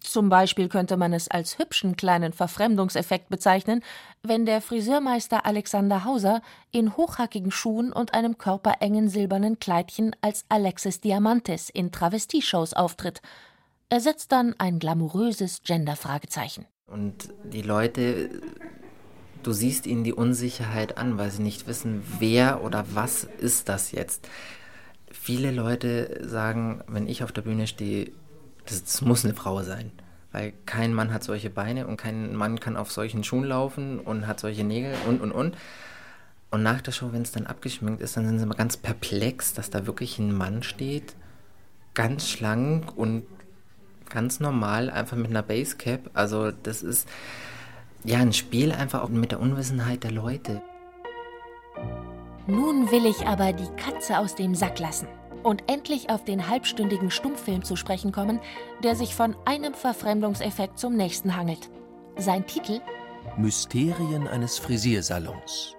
[0.00, 3.82] Zum Beispiel könnte man es als hübschen kleinen Verfremdungseffekt bezeichnen,
[4.22, 11.00] wenn der Friseurmeister Alexander Hauser in hochhackigen Schuhen und einem körperengen silbernen Kleidchen als Alexis
[11.00, 13.20] Diamantis in Travestieshows auftritt–
[13.92, 16.64] er setzt dann ein glamouröses Gender-Fragezeichen.
[16.86, 18.30] Und die Leute,
[19.42, 23.90] du siehst ihnen die Unsicherheit an, weil sie nicht wissen, wer oder was ist das
[23.90, 24.28] jetzt.
[25.10, 28.12] Viele Leute sagen, wenn ich auf der Bühne stehe,
[28.70, 29.90] das, das muss eine Frau sein.
[30.32, 34.26] Weil kein Mann hat solche Beine und kein Mann kann auf solchen Schuhen laufen und
[34.26, 35.56] hat solche Nägel und und und.
[36.50, 39.54] Und nach der Show, wenn es dann abgeschminkt ist, dann sind sie immer ganz perplex,
[39.54, 41.14] dass da wirklich ein Mann steht,
[41.94, 43.24] ganz schlank und
[44.08, 46.10] ganz normal, einfach mit einer Basecap.
[46.14, 47.08] Also das ist
[48.04, 50.62] ja ein Spiel einfach auch mit der Unwissenheit der Leute.
[52.46, 55.06] Nun will ich aber die Katze aus dem Sack lassen
[55.42, 58.40] und endlich auf den halbstündigen Stummfilm zu sprechen kommen,
[58.82, 61.70] der sich von einem Verfremdungseffekt zum nächsten hangelt.
[62.16, 62.80] Sein Titel
[63.36, 65.76] Mysterien eines Frisiersalons.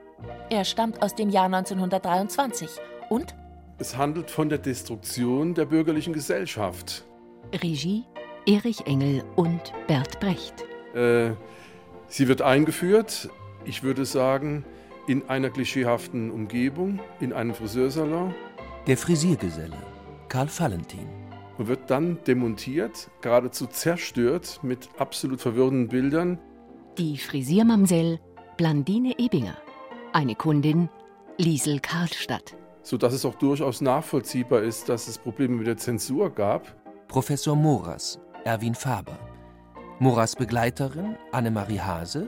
[0.50, 2.70] Er stammt aus dem Jahr 1923
[3.10, 3.36] und
[3.78, 7.04] es handelt von der Destruktion der bürgerlichen Gesellschaft.
[7.52, 8.04] Regie
[8.46, 10.66] Erich Engel und Bert Brecht.
[10.94, 11.32] Äh,
[12.08, 13.30] sie wird eingeführt,
[13.66, 14.66] ich würde sagen,
[15.08, 18.34] in einer klischeehaften Umgebung, in einem Friseursalon.
[18.88, 19.78] Der Frisiergeselle,
[20.28, 21.08] Karl Valentin.
[21.60, 26.40] Und wird dann demontiert, geradezu zerstört mit absolut verwirrenden Bildern.
[26.98, 28.20] Die Frisiermamsell
[28.58, 29.56] Blandine Ebinger.
[30.14, 30.90] Eine Kundin
[31.38, 32.58] Liesel Karlstadt.
[32.82, 36.76] Sodass es auch durchaus nachvollziehbar ist, dass es Probleme mit der Zensur gab.
[37.08, 39.20] Professor Moras, Erwin Faber.
[40.00, 42.28] Moras Begleiterin Annemarie Hase,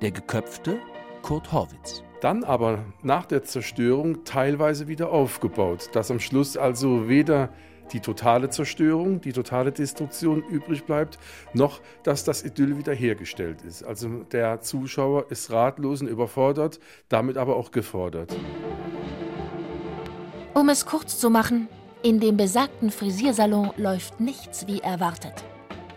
[0.00, 0.78] der Geköpfte
[1.22, 2.04] Kurt Horwitz.
[2.20, 7.50] Dann aber nach der Zerstörung teilweise wieder aufgebaut, dass am Schluss also weder
[7.92, 11.18] die totale Zerstörung, die totale Destruktion übrig bleibt,
[11.54, 13.82] noch dass das Idyll wiederhergestellt ist.
[13.82, 18.34] Also der Zuschauer ist ratlos und überfordert, damit aber auch gefordert.
[20.54, 21.68] Um es kurz zu machen,
[22.02, 25.44] in dem besagten Frisiersalon läuft nichts wie erwartet.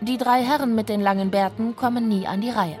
[0.00, 2.78] Die drei Herren mit den langen Bärten kommen nie an die Reihe.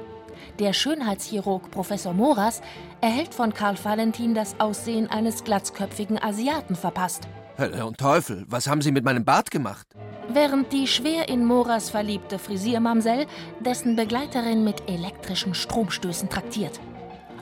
[0.58, 2.60] Der Schönheitschirurg Professor Moras
[3.00, 7.26] erhält von Karl Valentin das Aussehen eines glatzköpfigen Asiaten verpasst.
[7.58, 9.86] Hölle und Teufel, was haben Sie mit meinem Bart gemacht?
[10.28, 13.26] Während die schwer in Moras verliebte Frisiermamsell
[13.60, 16.80] dessen Begleiterin mit elektrischen Stromstößen traktiert.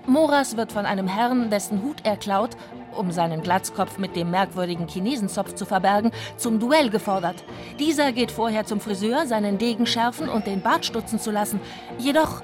[0.07, 2.57] Moras wird von einem Herrn, dessen Hut er klaut,
[2.96, 7.44] um seinen Glatzkopf mit dem merkwürdigen Chinesenzopf zu verbergen, zum Duell gefordert.
[7.79, 11.61] Dieser geht vorher zum Friseur, seinen Degen schärfen und den Bart stutzen zu lassen.
[11.99, 12.42] Jedoch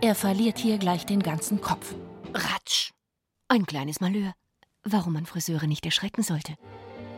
[0.00, 1.94] er verliert hier gleich den ganzen Kopf.
[2.34, 2.90] Ratsch!
[3.48, 4.32] Ein kleines Malheur.
[4.84, 6.54] Warum man Friseure nicht erschrecken sollte.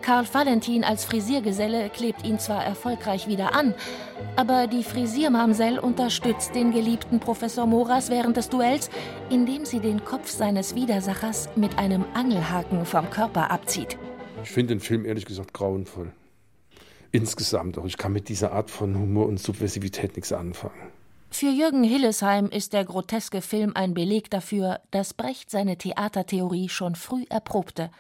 [0.03, 3.75] Karl Valentin als Frisiergeselle klebt ihn zwar erfolgreich wieder an,
[4.35, 8.89] aber die Frisiermamsell unterstützt den geliebten Professor Moras während des Duells,
[9.29, 13.99] indem sie den Kopf seines Widersachers mit einem Angelhaken vom Körper abzieht.
[14.43, 16.13] Ich finde den Film ehrlich gesagt grauenvoll.
[17.13, 17.85] Insgesamt auch.
[17.85, 20.93] Ich kann mit dieser Art von Humor und Subversivität nichts anfangen.
[21.33, 26.97] Für Jürgen Hillesheim ist der groteske Film ein Beleg dafür, dass Brecht seine Theatertheorie schon
[26.97, 27.91] früh erprobte,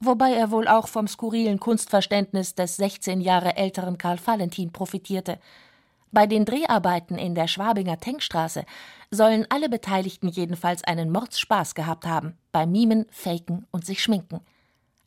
[0.00, 5.38] wobei er wohl auch vom skurrilen Kunstverständnis des 16 Jahre älteren Karl Valentin profitierte.
[6.12, 8.64] Bei den Dreharbeiten in der Schwabinger Tenkstraße
[9.12, 14.40] sollen alle Beteiligten jedenfalls einen Mordsspaß gehabt haben, beim Mimen, Faken und sich schminken.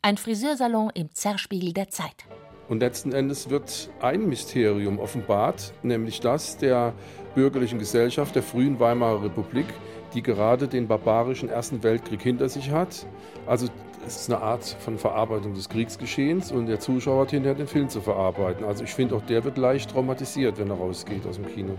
[0.00, 2.24] Ein Friseursalon im Zerspiegel der Zeit.
[2.68, 6.94] Und letzten Endes wird ein Mysterium offenbart, nämlich das der
[7.34, 9.66] bürgerlichen Gesellschaft der frühen Weimarer Republik,
[10.14, 13.06] die gerade den barbarischen Ersten Weltkrieg hinter sich hat.
[13.46, 13.68] Also
[14.06, 17.88] es ist eine Art von Verarbeitung des Kriegsgeschehens und der Zuschauer hat hinterher den Film
[17.88, 18.64] zu verarbeiten.
[18.64, 21.74] Also ich finde auch der wird leicht traumatisiert, wenn er rausgeht aus dem Kino.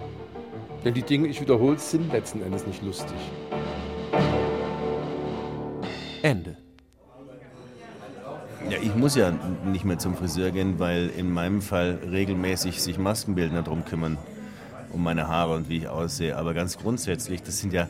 [0.84, 3.18] Denn die Dinge, ich wiederhole, sind letzten Endes nicht lustig.
[6.22, 6.58] Ende.
[8.70, 9.32] Ja, ich muss ja
[9.66, 14.18] nicht mehr zum Friseur gehen, weil in meinem Fall regelmäßig sich Maskenbildner darum kümmern,
[14.96, 16.36] um meine Haare und wie ich aussehe.
[16.38, 17.88] Aber ganz grundsätzlich, das sind ja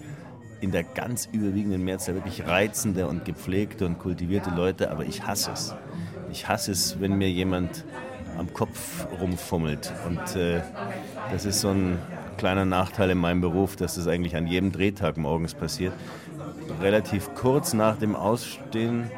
[0.60, 5.52] in der ganz überwiegenden Mehrzahl wirklich reizende und gepflegte und kultivierte Leute, aber ich hasse
[5.52, 5.76] es.
[6.32, 7.86] Ich hasse es, wenn mir jemand
[8.38, 9.94] am Kopf rumfummelt.
[10.08, 10.62] Und äh,
[11.32, 12.00] das ist so ein
[12.38, 15.94] kleiner Nachteil in meinem Beruf, dass das eigentlich an jedem Drehtag morgens passiert.
[16.82, 19.10] Relativ kurz nach dem Ausstehen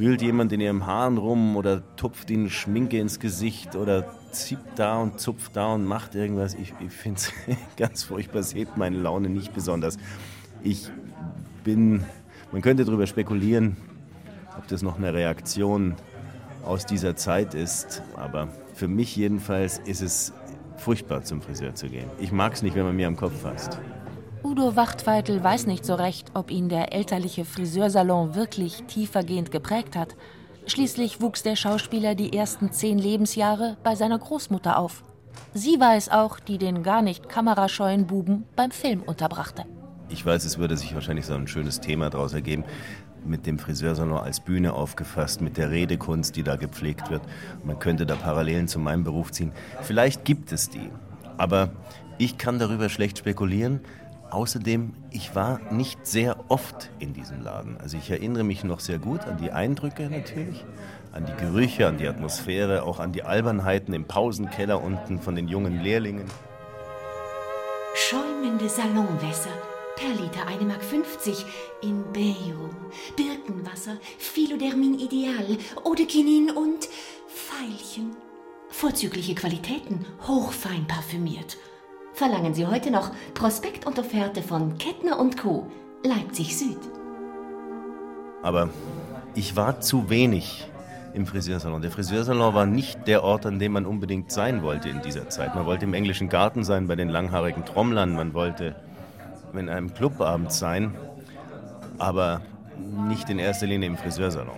[0.00, 4.98] wühlt jemand in ihrem Haaren rum oder tupft ihnen Schminke ins Gesicht oder zieht da
[4.98, 6.54] und zupft da und macht irgendwas.
[6.54, 7.32] Ich, ich finde es
[7.76, 9.98] ganz furchtbar, es hebt meine Laune nicht besonders.
[10.62, 10.90] Ich
[11.64, 12.02] bin,
[12.50, 13.76] man könnte darüber spekulieren,
[14.56, 15.96] ob das noch eine Reaktion
[16.64, 20.32] aus dieser Zeit ist, aber für mich jedenfalls ist es
[20.76, 22.08] furchtbar, zum Friseur zu gehen.
[22.18, 23.78] Ich mag es nicht, wenn man mir am Kopf fasst.
[24.42, 30.16] Udo Wachtfeitel weiß nicht so recht, ob ihn der elterliche Friseursalon wirklich tiefergehend geprägt hat.
[30.66, 35.04] Schließlich wuchs der Schauspieler die ersten zehn Lebensjahre bei seiner Großmutter auf.
[35.52, 39.66] Sie war es auch, die den gar nicht kamerascheuen Buben beim Film unterbrachte.
[40.08, 42.64] Ich weiß, es würde sich wahrscheinlich so ein schönes Thema daraus ergeben,
[43.24, 47.22] mit dem Friseursalon als Bühne aufgefasst, mit der Redekunst, die da gepflegt wird.
[47.62, 49.52] Man könnte da Parallelen zu meinem Beruf ziehen.
[49.82, 50.90] Vielleicht gibt es die,
[51.36, 51.70] aber
[52.16, 53.80] ich kann darüber schlecht spekulieren,
[54.30, 57.76] Außerdem, ich war nicht sehr oft in diesem Laden.
[57.80, 60.64] Also ich erinnere mich noch sehr gut an die Eindrücke natürlich,
[61.12, 65.48] an die Gerüche, an die Atmosphäre, auch an die Albernheiten im Pausenkeller unten von den
[65.48, 66.26] jungen Lehrlingen.
[67.94, 69.50] Schäumende Salonwässer,
[69.96, 70.78] per Liter 1,50 Mark
[71.82, 72.70] in Bayum,
[73.16, 76.88] Birkenwasser, Philodermin Ideal, Eau de Quinin und
[77.26, 78.14] Veilchen.
[78.68, 81.56] Vorzügliche Qualitäten, hochfein parfümiert–
[82.12, 85.66] verlangen Sie heute noch Prospekt und Offerte von Kettner und Co.
[86.04, 86.78] Leipzig Süd.
[88.42, 88.70] Aber
[89.34, 90.66] ich war zu wenig
[91.14, 91.82] im Friseursalon.
[91.82, 95.54] Der Friseursalon war nicht der Ort, an dem man unbedingt sein wollte in dieser Zeit.
[95.54, 98.76] Man wollte im englischen Garten sein, bei den langhaarigen Trommlern, man wollte
[99.52, 100.94] in einem Clubabend sein,
[101.98, 102.42] aber
[103.08, 104.56] nicht in erster Linie im Friseursalon.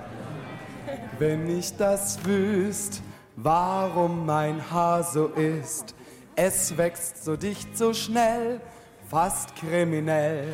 [1.18, 2.98] Wenn ich das wüsste,
[3.36, 5.94] warum mein Haar so ist,
[6.36, 8.60] es wächst so dicht, so schnell,
[9.08, 10.46] fast kriminell.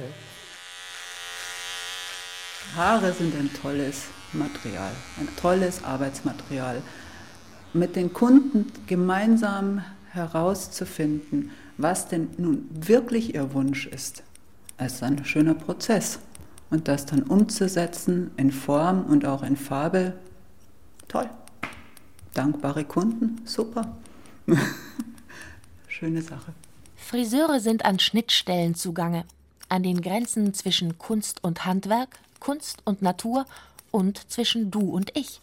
[2.76, 6.82] Haare sind ein tolles Material, ein tolles Arbeitsmaterial.
[7.72, 14.22] Mit den Kunden gemeinsam herauszufinden, was denn nun wirklich ihr Wunsch ist,
[14.78, 16.18] ist ein schöner Prozess.
[16.70, 20.14] Und das dann umzusetzen in Form und auch in Farbe,
[21.08, 21.30] toll.
[22.34, 23.96] dankbare Kunden, super.
[25.98, 26.52] Schöne Sache.
[26.94, 29.24] Friseure sind an Schnittstellen zugange,
[29.68, 33.46] an den Grenzen zwischen Kunst und Handwerk, Kunst und Natur
[33.90, 35.40] und zwischen du und ich.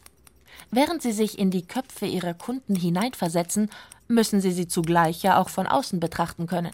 [0.71, 3.69] Während sie sich in die Köpfe ihrer Kunden hineinversetzen,
[4.07, 6.71] müssen sie sie zugleich ja auch von außen betrachten können.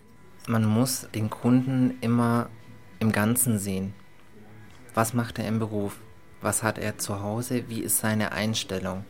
[0.48, 2.50] Man muss den Kunden immer
[3.00, 3.96] im Ganzen sehen.
[4.94, 6.00] Was macht er im Beruf?
[6.42, 7.68] Was hat er zu Hause?
[7.68, 9.06] Wie ist seine Einstellung?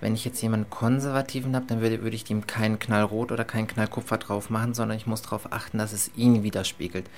[0.00, 3.66] Wenn ich jetzt jemanden Konservativen habe, dann würde, würde ich ihm keinen Knallrot oder keinen
[3.66, 7.08] Knallkupfer drauf machen, sondern ich muss darauf achten, dass es ihn widerspiegelt.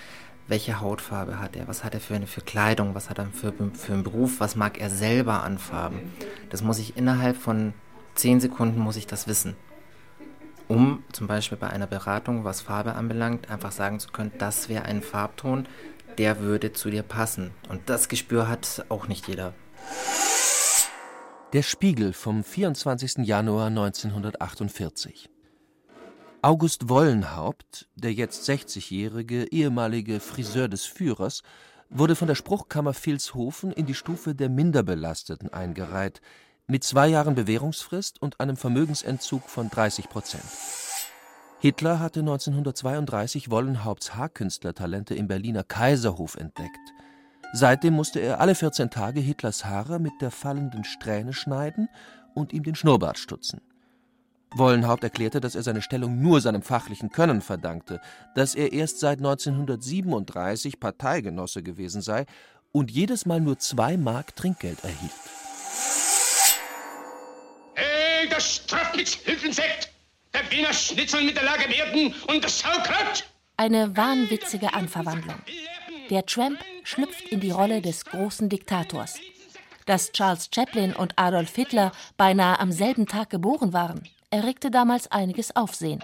[0.46, 1.68] Welche Hautfarbe hat er?
[1.68, 2.94] Was hat er für eine für Kleidung?
[2.94, 4.40] Was hat er für, für einen Beruf?
[4.40, 6.12] Was mag er selber an Farben?
[6.50, 7.74] Das muss ich innerhalb von
[8.14, 9.56] zehn Sekunden muss ich das wissen.
[10.66, 14.84] Um zum Beispiel bei einer Beratung, was Farbe anbelangt, einfach sagen zu können, das wäre
[14.84, 15.66] ein Farbton,
[16.18, 17.52] der würde zu dir passen.
[17.68, 19.54] Und das Gespür hat auch nicht jeder.
[21.54, 23.26] Der Spiegel vom 24.
[23.26, 25.30] Januar 1948.
[26.42, 31.42] August Wollenhaupt, der jetzt 60-jährige ehemalige Friseur des Führers,
[31.88, 36.20] wurde von der Spruchkammer Vilshofen in die Stufe der Minderbelasteten eingereiht,
[36.66, 40.44] mit zwei Jahren Bewährungsfrist und einem Vermögensentzug von 30 Prozent.
[41.60, 46.92] Hitler hatte 1932 Wollenhaupts Haarkünstlertalente im Berliner Kaiserhof entdeckt.
[47.52, 51.88] Seitdem musste er alle 14 Tage Hitlers Haare mit der fallenden Strähne schneiden
[52.34, 53.60] und ihm den Schnurrbart stutzen.
[54.54, 58.00] Wollenhaupt erklärte, dass er seine Stellung nur seinem fachlichen Können verdankte,
[58.34, 62.24] dass er erst seit 1937 Parteigenosse gewesen sei
[62.72, 65.12] und jedes Mal nur zwei Mark Trinkgeld erhielt.
[67.74, 69.90] Hey, das Strafnitzhilfensekt!
[70.32, 73.24] Der Wiener Schnitzel mit der Lage werden und das Saukraut!
[73.56, 75.36] Eine wahnwitzige Anverwandlung.
[76.10, 79.18] Der Tramp schlüpft in die Rolle des großen Diktators.
[79.84, 85.54] Dass Charles Chaplin und Adolf Hitler beinahe am selben Tag geboren waren, erregte damals einiges
[85.54, 86.02] Aufsehen.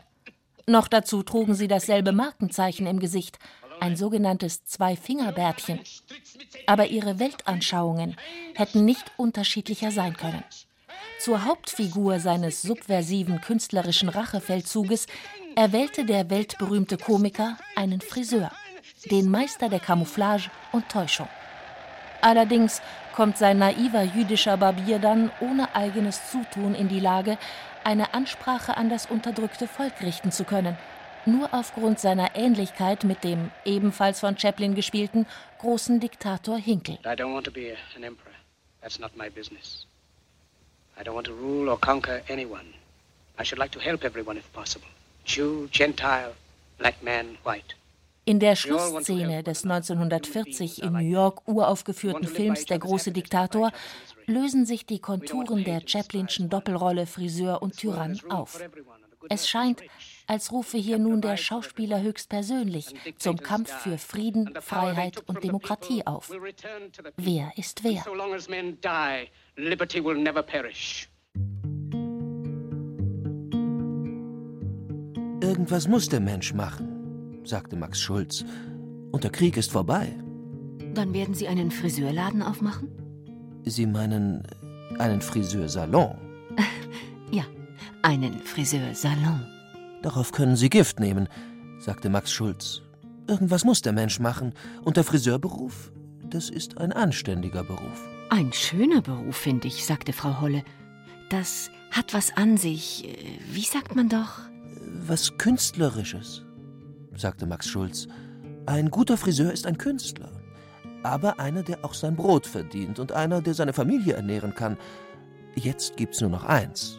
[0.67, 3.39] Noch dazu trugen sie dasselbe Markenzeichen im Gesicht,
[3.81, 5.81] ein sogenanntes Zwei-Finger-Bärtchen.
[6.67, 8.17] Aber ihre Weltanschauungen
[8.55, 10.45] hätten nicht unterschiedlicher sein können.
[11.19, 15.07] Zur Hauptfigur seines subversiven künstlerischen Rachefeldzuges
[15.57, 18.51] erwählte der weltberühmte Komiker einen Friseur,
[19.11, 21.29] den Meister der Camouflage und Täuschung.
[22.21, 22.81] Allerdings
[23.15, 27.39] kommt sein naiver jüdischer Barbier dann ohne eigenes Zutun in die Lage,
[27.85, 30.77] eine Ansprache an das unterdrückte Volk richten zu können,
[31.27, 35.27] nur aufgrund seiner Ähnlichkeit mit dem ebenfalls von Chaplin gespielten
[35.59, 36.99] großen Diktator Hinkel.
[37.05, 38.33] I don't want to be an emperor.
[38.81, 39.87] That's not my business.
[40.99, 42.75] I don't want to rule or conquer anyone.
[43.39, 44.89] I should like to help everyone if possible.
[45.25, 46.35] Jew, Gentile,
[46.79, 47.75] black man, white.
[48.27, 53.71] In der Schlussszene des 1940 in New York uraufgeführten Films Der große Diktator
[54.27, 58.61] lösen sich die Konturen der Chaplinschen Doppelrolle Friseur und Tyrann auf.
[59.29, 59.83] Es scheint,
[60.27, 66.31] als rufe hier nun der Schauspieler höchstpersönlich zum Kampf für Frieden, Freiheit und Demokratie auf.
[67.17, 68.05] Wer ist wer?
[75.41, 76.94] Irgendwas muss der Mensch machen,
[77.45, 78.45] sagte Max Schulz.
[79.13, 80.13] Und der Krieg ist vorbei.
[80.95, 82.89] Dann werden Sie einen Friseurladen aufmachen?
[83.65, 84.43] Sie meinen
[84.99, 86.17] einen Friseursalon?
[87.31, 87.45] ja,
[88.03, 89.47] einen Friseursalon.
[90.03, 91.29] Darauf können Sie Gift nehmen,
[91.79, 92.83] sagte Max Schulz.
[93.27, 94.53] Irgendwas muss der Mensch machen.
[94.85, 95.93] Und der Friseurberuf,
[96.29, 98.09] das ist ein anständiger Beruf.
[98.31, 100.63] Ein schöner Beruf, finde ich, sagte Frau Holle.
[101.31, 103.09] Das hat was an sich.
[103.51, 104.41] Wie sagt man doch?
[105.07, 106.45] Was Künstlerisches,
[107.17, 108.07] sagte Max Schulz.
[108.67, 110.31] Ein guter Friseur ist ein Künstler
[111.05, 114.79] aber einer, der auch sein Brot verdient und einer, der seine Familie ernähren kann.
[115.55, 116.99] Jetzt gibt's nur noch eins.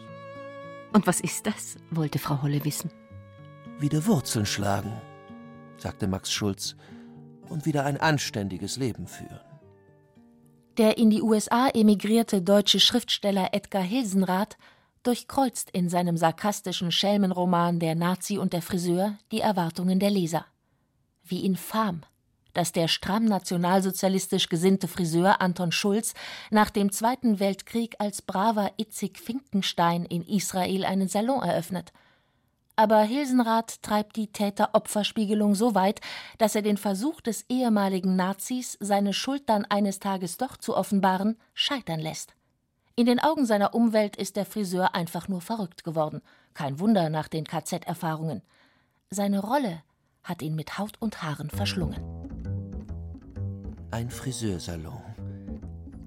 [0.92, 1.76] Und was ist das?
[1.90, 2.90] wollte Frau Holle wissen.
[3.80, 4.92] Wieder Wurzeln schlagen,
[5.76, 6.76] sagte Max Schulz,
[7.48, 9.40] und wieder ein anständiges Leben führen.
[10.78, 14.56] Der in die USA emigrierte deutsche Schriftsteller Edgar Hilsenrath
[15.06, 20.46] durchkreuzt in seinem sarkastischen Schelmenroman Der Nazi und der Friseur die Erwartungen der Leser.
[21.24, 22.02] Wie infam
[22.56, 26.14] dass der stramm nationalsozialistisch gesinnte Friseur Anton Schulz
[26.50, 31.92] nach dem Zweiten Weltkrieg als braver Itzig Finkenstein in Israel einen Salon eröffnet.
[32.74, 36.00] Aber Hilsenrath treibt die Täter-Opfer-Spiegelung so weit,
[36.38, 41.38] dass er den Versuch des ehemaligen Nazis, seine Schuld dann eines Tages doch zu offenbaren,
[41.52, 42.34] scheitern lässt.
[42.98, 46.22] In den Augen seiner Umwelt ist der Friseur einfach nur verrückt geworden.
[46.54, 48.40] Kein Wunder nach den KZ-Erfahrungen.
[49.10, 49.82] Seine Rolle
[50.24, 52.00] hat ihn mit Haut und Haaren verschlungen.
[53.90, 55.02] Ein Friseursalon.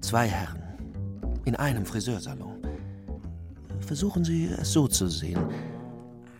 [0.00, 0.64] Zwei Herren.
[1.44, 2.60] In einem Friseursalon.
[3.78, 5.48] Versuchen Sie es so zu sehen.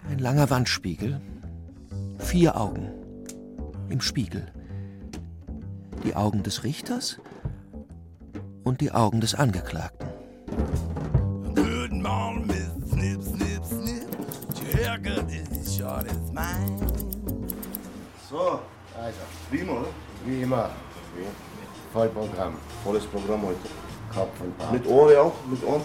[0.09, 1.21] Ein langer Wandspiegel,
[2.19, 2.91] vier Augen
[3.89, 4.51] im Spiegel.
[6.03, 7.21] Die Augen des Richters
[8.65, 10.20] und die Augen des Angeklagten.
[11.55, 14.09] Good morning, Miss Snip, Snip, Snip.
[14.59, 16.79] Your haircut is as short as mine.
[18.29, 18.61] So,
[18.97, 19.89] also, prima, oder?
[20.27, 20.71] Wie immer.
[21.93, 22.55] Vollprogramm.
[22.85, 23.59] Volles Programm heute.
[24.15, 24.73] Kopf und Bart.
[24.73, 25.35] Mit Ohren auch?
[25.49, 25.83] Mit Ohren?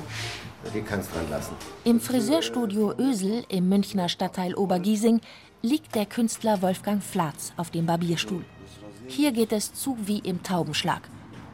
[0.73, 1.55] Die kannst dran lassen.
[1.84, 5.21] Im Friseurstudio Ösel im Münchner Stadtteil Obergiesing
[5.61, 8.43] liegt der Künstler Wolfgang Flatz auf dem Barbierstuhl.
[9.07, 11.01] Hier geht es zu wie im Taubenschlag.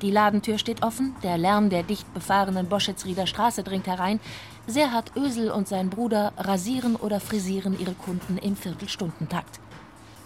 [0.01, 4.19] Die Ladentür steht offen, der Lärm der dicht befahrenen Boschetsrieder Straße dringt herein.
[4.65, 9.59] Serhard Ösel und sein Bruder rasieren oder frisieren ihre Kunden im Viertelstundentakt.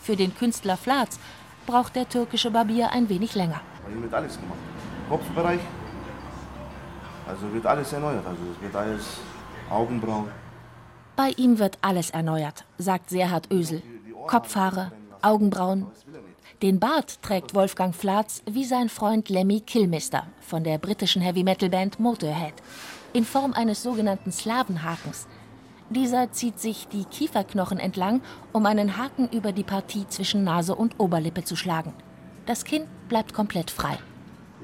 [0.01, 1.19] Für den Künstler Flatz
[1.65, 3.59] braucht der türkische Barbier ein wenig länger.
[3.89, 4.59] Hier wird alles gemacht.
[5.09, 5.59] Kopfbereich.
[7.27, 8.25] Also wird alles erneuert.
[8.25, 9.17] Also es wird alles
[9.69, 10.29] Augenbrauen.
[11.15, 13.81] Bei ihm wird alles erneuert, sagt Serhard Ösel.
[14.27, 15.87] Kopfhaare, Augenbrauen.
[16.65, 22.55] Den Bart trägt Wolfgang Flatz wie sein Freund Lemmy Kilmister von der britischen Heavy-Metal-Band Motorhead
[23.13, 25.27] in Form eines sogenannten Slavenhakens.
[25.91, 30.99] Dieser zieht sich die Kieferknochen entlang, um einen Haken über die Partie zwischen Nase und
[30.99, 31.93] Oberlippe zu schlagen.
[32.47, 33.99] Das Kinn bleibt komplett frei.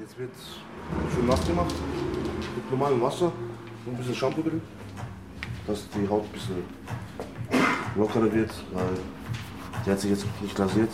[0.00, 0.32] Jetzt wird
[1.14, 1.72] schön nass gemacht.
[2.56, 3.26] Mit normalem Wasser
[3.86, 4.60] und ein bisschen Shampoo drin.
[5.68, 6.64] Dass die Haut ein bisschen
[7.94, 8.50] lockerer wird.
[8.72, 8.88] Weil
[9.86, 10.90] die hat sich jetzt nicht rasiert.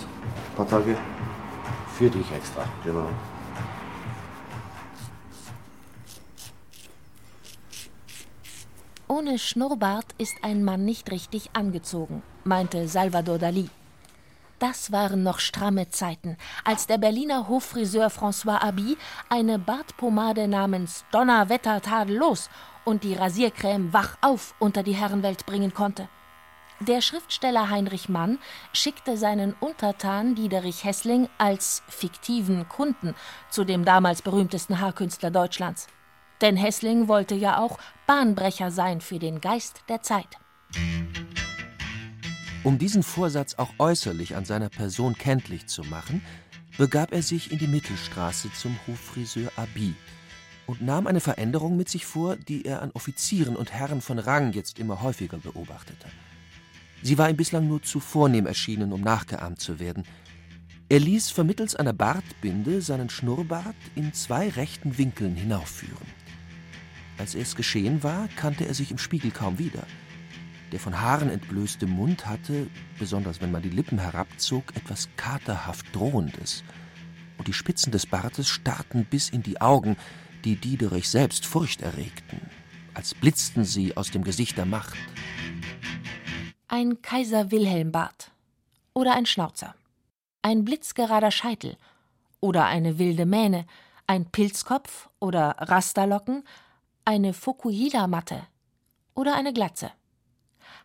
[0.59, 0.97] Paar Tage.
[1.97, 2.65] Für dich extra.
[2.83, 3.07] Genau.
[9.07, 13.71] Ohne Schnurrbart ist ein Mann nicht richtig angezogen, meinte Salvador Dali.
[14.59, 18.97] Das waren noch stramme Zeiten, als der Berliner Hoffriseur François Abi
[19.29, 22.51] eine Bartpomade namens Donnerwetter tadellos
[22.85, 26.09] und die Rasiercreme Wach auf unter die Herrenwelt bringen konnte.
[26.81, 28.39] Der Schriftsteller Heinrich Mann
[28.73, 33.17] schickte seinen Untertan Diederich Hessling als fiktiven Kunden
[33.51, 35.89] zu dem damals berühmtesten Haarkünstler Deutschlands.
[36.41, 40.39] Denn Hessling wollte ja auch Bahnbrecher sein für den Geist der Zeit.
[42.63, 46.23] Um diesen Vorsatz auch äußerlich an seiner Person kenntlich zu machen,
[46.77, 49.97] begab er sich in die Mittelstraße zum Hoffriseur Abi
[50.67, 54.53] und nahm eine Veränderung mit sich vor, die er an Offizieren und Herren von Rang
[54.53, 56.07] jetzt immer häufiger beobachtete.
[57.03, 60.05] Sie war ihm bislang nur zu vornehm erschienen, um nachgeahmt zu werden.
[60.89, 66.07] Er ließ vermittels einer Bartbinde seinen Schnurrbart in zwei rechten Winkeln hinaufführen.
[67.19, 69.87] Als es geschehen war, kannte er sich im Spiegel kaum wieder.
[70.73, 72.69] Der von Haaren entblößte Mund hatte,
[72.99, 76.63] besonders wenn man die Lippen herabzog, etwas katerhaft Drohendes.
[77.37, 79.97] Und die Spitzen des Bartes starrten bis in die Augen,
[80.45, 82.41] die Diederich selbst Furcht erregten,
[82.95, 84.97] als blitzten sie aus dem Gesicht der Macht.
[86.71, 88.31] Ein Kaiser Wilhelm Bart
[88.93, 89.75] oder ein Schnauzer,
[90.43, 91.79] ein blitzgerader Scheitel
[92.41, 93.65] oder eine wilde Mähne,
[94.07, 96.45] ein Pilzkopf oder Rasterlocken,
[97.07, 98.43] eine Fukuhila-Matte
[99.15, 99.93] oder eine Glatze.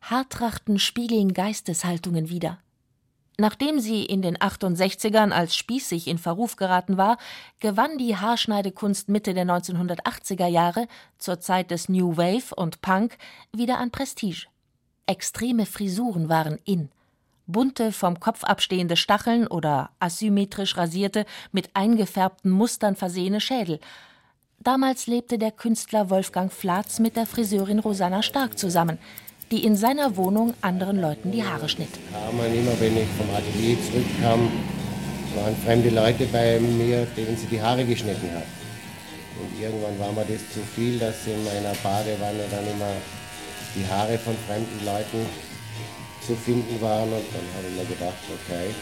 [0.03, 2.59] Haartrachten spiegeln Geisteshaltungen wider.
[3.37, 7.17] Nachdem sie in den 68ern als spießig in Verruf geraten war,
[7.59, 13.17] gewann die Haarschneidekunst Mitte der 1980er Jahre, zur Zeit des New Wave und Punk,
[13.51, 14.47] wieder an Prestige.
[15.05, 16.89] Extreme Frisuren waren in.
[17.45, 23.81] Bunte, vom Kopf abstehende Stacheln oder asymmetrisch rasierte, mit eingefärbten Mustern versehene Schädel.
[24.61, 28.97] Damals lebte der Künstler Wolfgang Flatz mit der Friseurin Rosanna Stark zusammen,
[29.51, 31.91] die in seiner Wohnung anderen Leuten die Haare schnitt.
[32.13, 34.49] Kam man immer, wenn ich vom Atelier zurückkam,
[35.35, 38.47] waren fremde Leute bei mir, denen sie die Haare geschnitten hat.
[39.41, 42.93] Und irgendwann war mir das zu viel, dass in meiner Badewanne dann immer
[43.75, 45.25] die Haare von fremden Leuten
[46.25, 47.11] zu finden waren.
[47.11, 48.73] Und dann habe ich mir gedacht, okay,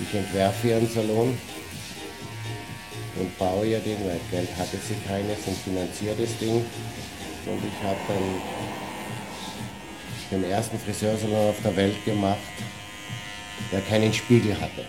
[0.00, 1.38] ich entwerfe hier einen Salon
[3.16, 6.64] und baue ja den, weil Geld hatte sie keines und finanziere das Ding.
[7.46, 8.40] Und ich habe dann
[10.30, 12.38] den ersten Friseursalon auf der Welt gemacht,
[13.72, 14.84] der keinen Spiegel hatte.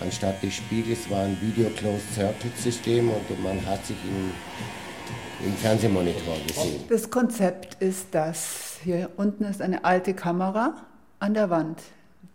[0.00, 4.32] Anstatt des Spiegels war ein Video Closed Circuit System und man hat sich im,
[5.44, 6.84] im Fernsehmonitor gesehen.
[6.88, 8.78] Das Konzept ist das.
[8.82, 10.74] Hier unten ist eine alte Kamera
[11.18, 11.80] an der Wand.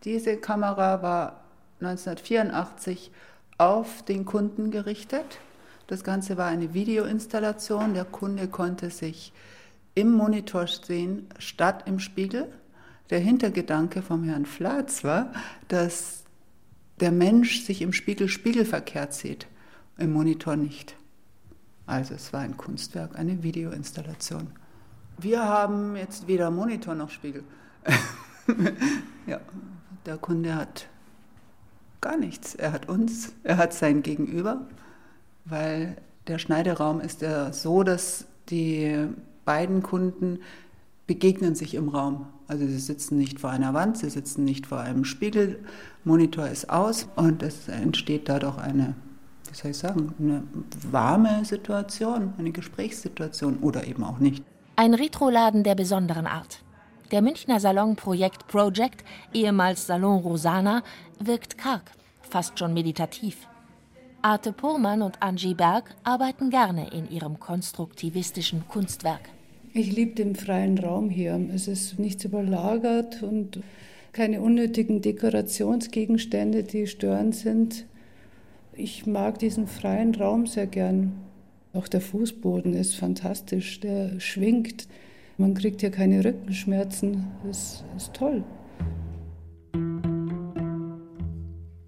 [0.04, 1.44] Diese Kamera war
[1.82, 3.12] 1984
[3.58, 5.40] auf den Kunden gerichtet.
[5.88, 7.94] Das Ganze war eine Videoinstallation.
[7.94, 9.34] Der Kunde konnte sich
[9.96, 12.52] im Monitor sehen, statt im Spiegel.
[13.10, 15.32] Der Hintergedanke vom Herrn Flatz war,
[15.68, 16.24] dass
[17.00, 19.48] der Mensch sich im Spiegel spiegelverkehrt sieht,
[19.98, 20.96] im Monitor nicht.
[21.86, 24.48] Also es war ein Kunstwerk, eine Videoinstallation.
[25.18, 27.44] Wir haben jetzt weder Monitor noch Spiegel.
[29.28, 29.40] ja,
[30.06, 30.88] der Kunde hat
[32.02, 32.56] gar nichts.
[32.56, 34.68] Er hat uns, er hat sein Gegenüber,
[35.46, 39.08] weil der Schneideraum ist ja so, dass die
[39.46, 40.40] beiden Kunden
[41.08, 42.28] begegnen sich im Raum.
[42.48, 45.60] Also sie sitzen nicht vor einer Wand, sie sitzen nicht vor einem Spiegel,
[46.04, 48.96] Monitor ist aus und es entsteht dadurch eine,
[49.54, 50.44] wie soll ich sagen, eine
[50.92, 54.44] warme Situation, eine Gesprächssituation oder eben auch nicht.
[54.76, 56.64] Ein Retroladen der besonderen Art.
[57.12, 60.82] Der Münchner Salon Projekt Project, ehemals Salon Rosana,
[61.20, 61.84] wirkt karg,
[62.22, 63.48] fast schon meditativ.
[64.24, 69.30] Arte Purmann und Angie Berg arbeiten gerne in ihrem konstruktivistischen Kunstwerk.
[69.74, 71.40] Ich liebe den freien Raum hier.
[71.54, 73.60] Es ist nichts überlagert und
[74.14, 77.86] keine unnötigen Dekorationsgegenstände, die störend sind.
[78.76, 81.14] Ich mag diesen freien Raum sehr gern.
[81.74, 84.88] Auch der Fußboden ist fantastisch, der schwingt.
[85.38, 87.28] Man kriegt hier keine Rückenschmerzen.
[87.46, 88.44] Das ist toll.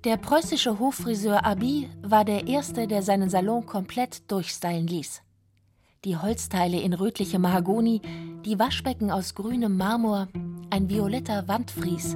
[0.03, 5.23] Der preußische Hoffriseur Abi war der Erste, der seinen Salon komplett durchstylen ließ.
[6.03, 8.01] Die Holzteile in rötlichem Mahagoni,
[8.45, 10.27] die Waschbecken aus grünem Marmor,
[10.69, 12.15] ein violetter Wandfries,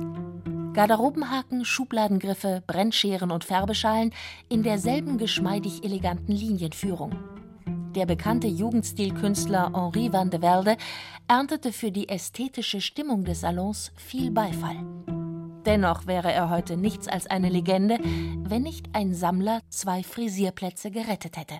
[0.79, 4.13] Garderobenhaken, Schubladengriffe, Brennscheren und Färbeschalen
[4.47, 7.11] in derselben geschmeidig eleganten Linienführung.
[7.93, 10.77] Der bekannte Jugendstilkünstler Henri van de Velde
[11.27, 14.77] erntete für die ästhetische Stimmung des Salons viel Beifall.
[15.65, 17.99] Dennoch wäre er heute nichts als eine Legende,
[18.45, 21.59] wenn nicht ein Sammler zwei Frisierplätze gerettet hätte.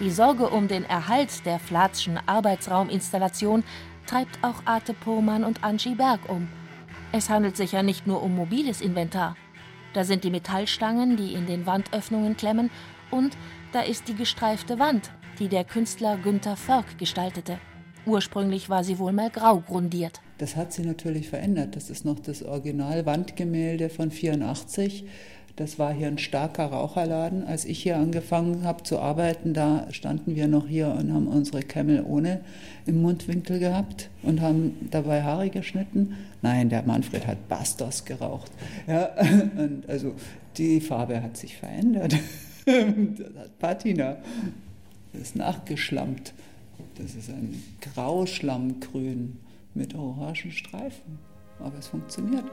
[0.00, 3.62] Die Sorge um den Erhalt der Flatzschen Arbeitsrauminstallation
[4.04, 6.48] treibt auch Arte Pohlmann und Angie Berg um.
[7.14, 9.36] Es handelt sich ja nicht nur um mobiles Inventar.
[9.92, 12.70] Da sind die Metallstangen, die in den Wandöffnungen klemmen,
[13.10, 13.36] und
[13.72, 17.58] da ist die gestreifte Wand, die der Künstler Günther Förk gestaltete.
[18.06, 20.22] Ursprünglich war sie wohl mal grau grundiert.
[20.38, 21.76] Das hat sie natürlich verändert.
[21.76, 25.04] Das ist noch das Original-Wandgemälde von 84.
[25.56, 27.44] Das war hier ein starker Raucherladen.
[27.44, 31.62] Als ich hier angefangen habe zu arbeiten, da standen wir noch hier und haben unsere
[31.62, 32.40] Camel ohne
[32.86, 36.16] im Mundwinkel gehabt und haben dabei Haare geschnitten.
[36.40, 38.50] Nein, der Manfred hat Bastos geraucht.
[38.86, 39.10] Ja,
[39.56, 40.14] und also
[40.56, 42.16] die Farbe hat sich verändert.
[42.64, 44.18] Das hat Patina.
[45.12, 46.32] Das ist nachgeschlammt.
[46.94, 49.36] Das ist ein Grauschlammgrün
[49.74, 51.18] mit orangen Streifen.
[51.58, 52.44] Aber es funktioniert.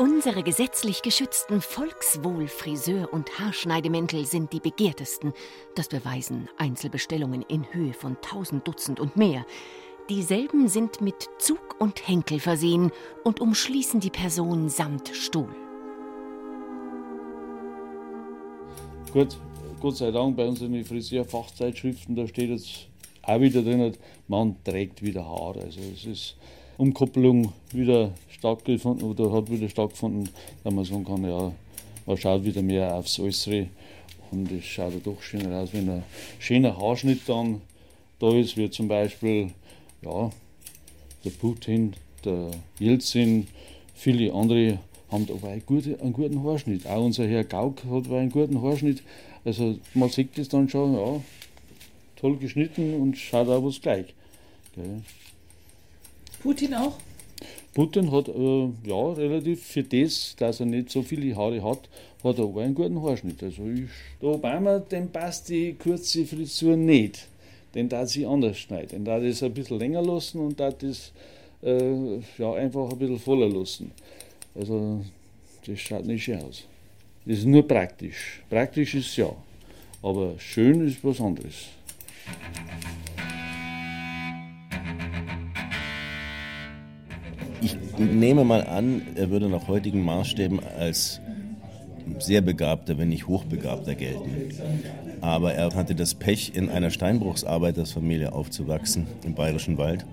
[0.00, 5.32] Unsere gesetzlich geschützten Volkswohl-Friseur- und Haarschneidemäntel sind die begehrtesten.
[5.74, 9.44] Das beweisen Einzelbestellungen in Höhe von tausend Dutzend und mehr.
[10.08, 12.92] Dieselben sind mit Zug und Henkel versehen
[13.24, 15.52] und umschließen die Person samt Stuhl.
[19.12, 19.36] Gut,
[19.80, 22.86] Gott sei Dank bei uns in den Friseurfachzeitschriften, da steht jetzt
[23.22, 23.96] auch wieder drin,
[24.28, 25.62] man trägt wieder Haare.
[25.62, 26.36] Also es ist
[26.78, 30.30] Umkopplung wieder stattgefunden oder hat wieder stattgefunden,
[30.64, 31.52] da man sagen kann, ja,
[32.06, 33.66] man schaut wieder mehr aufs Äußere
[34.30, 36.04] und es schaut ja doch schöner aus, wenn ein
[36.38, 37.60] schöner Haarschnitt dann
[38.20, 39.50] da ist, wie zum Beispiel
[40.02, 40.30] ja,
[41.24, 43.48] der Putin, der Jelzin,
[43.94, 44.78] viele andere
[45.10, 46.86] haben aber einen guten, einen guten Haarschnitt.
[46.86, 49.02] Auch unser Herr Gauck hat einen guten Haarschnitt.
[49.44, 51.20] Also man sieht das dann schon, ja,
[52.16, 54.06] toll geschnitten und schaut auch was gleich.
[54.74, 55.02] Gell.
[56.42, 56.96] Putin auch?
[57.74, 61.88] Putin hat äh, ja relativ für das, dass er nicht so viele Haare hat,
[62.24, 63.42] hat er aber einen guten Haarschnitt.
[63.42, 63.88] Also ich,
[64.20, 67.28] der Obama, dem passt die kurze Frisur nicht.
[67.74, 68.88] Den darf sie anders schneiden.
[68.90, 71.12] Den darf das ein bisschen länger lassen und darf das
[71.62, 73.92] äh, ja, einfach ein bisschen voller lassen.
[74.54, 75.04] Also
[75.66, 76.64] das schaut nicht schön aus.
[77.24, 78.42] Das ist nur praktisch.
[78.48, 79.30] Praktisch ist ja,
[80.02, 81.68] aber schön ist was anderes.
[87.60, 91.20] Ich nehme mal an, er würde nach heutigen Maßstäben als
[92.18, 94.30] sehr begabter, wenn nicht hochbegabter gelten.
[95.20, 100.06] Aber er hatte das Pech, in einer Steinbruchsarbeitersfamilie aufzuwachsen im Bayerischen Wald.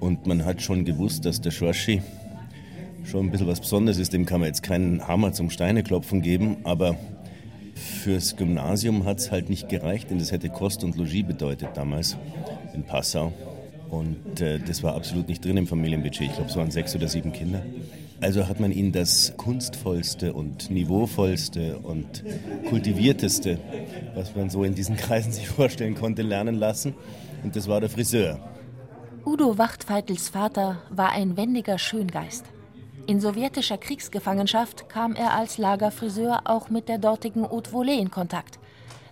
[0.00, 2.02] Und man hat schon gewusst, dass der Schorschi
[3.04, 4.12] schon ein bisschen was Besonderes ist.
[4.12, 6.96] Dem kann man jetzt keinen Hammer zum Steineklopfen geben, aber
[7.74, 12.16] fürs Gymnasium hat es halt nicht gereicht, denn das hätte Kost und Logis bedeutet damals
[12.74, 13.32] in Passau.
[13.90, 16.28] Und äh, das war absolut nicht drin im Familienbudget.
[16.28, 17.62] Ich glaube, es waren sechs oder sieben Kinder.
[18.20, 22.22] Also hat man ihn das kunstvollste und niveauvollste und
[22.68, 23.58] kultivierteste,
[24.14, 26.94] was man so in diesen Kreisen sich vorstellen konnte, lernen lassen.
[27.42, 28.38] Und das war der Friseur.
[29.24, 32.44] Udo Wachtveitels Vater war ein wendiger Schöngeist.
[33.06, 38.58] In sowjetischer Kriegsgefangenschaft kam er als Lagerfriseur auch mit der dortigen Haute Volée in Kontakt.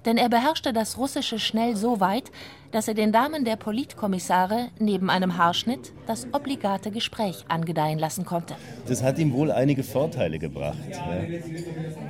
[0.05, 2.30] Denn er beherrschte das Russische schnell so weit,
[2.70, 8.55] dass er den Damen der Politkommissare neben einem Haarschnitt das obligate Gespräch angedeihen lassen konnte.
[8.86, 10.76] Das hat ihm wohl einige Vorteile gebracht.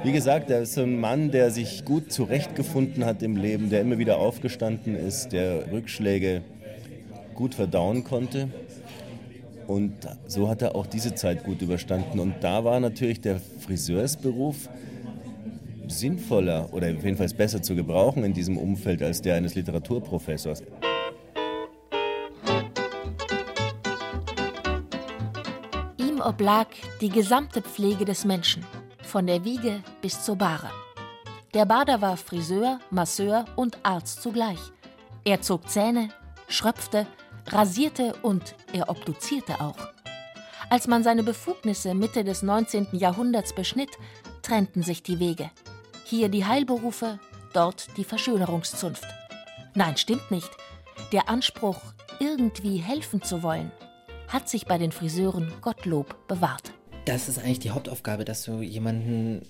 [0.02, 3.98] Wie gesagt, er ist ein Mann, der sich gut zurechtgefunden hat im Leben, der immer
[3.98, 6.42] wieder aufgestanden ist, der Rückschläge
[7.34, 8.48] gut verdauen konnte.
[9.68, 9.92] Und
[10.26, 12.18] so hat er auch diese Zeit gut überstanden.
[12.20, 14.68] Und da war natürlich der Friseursberuf
[15.92, 20.62] sinnvoller oder jedenfalls besser zu gebrauchen in diesem Umfeld als der eines Literaturprofessors.
[25.98, 26.66] Ihm oblag
[27.00, 28.64] die gesamte Pflege des Menschen,
[29.02, 30.70] von der Wiege bis zur Bahre.
[31.54, 34.60] Der Bader war Friseur, Masseur und Arzt zugleich.
[35.24, 36.10] Er zog Zähne,
[36.48, 37.06] schröpfte,
[37.46, 39.88] rasierte und er obduzierte auch.
[40.70, 42.88] Als man seine Befugnisse Mitte des 19.
[42.92, 43.90] Jahrhunderts beschnitt,
[44.42, 45.50] trennten sich die Wege.
[46.10, 47.18] Hier die Heilberufe,
[47.52, 49.06] dort die Verschönerungszunft.
[49.74, 50.48] Nein, stimmt nicht.
[51.12, 51.82] Der Anspruch,
[52.18, 53.70] irgendwie helfen zu wollen,
[54.26, 56.72] hat sich bei den Friseuren Gottlob bewahrt.
[57.04, 59.42] Das ist eigentlich die Hauptaufgabe, dass du jemanden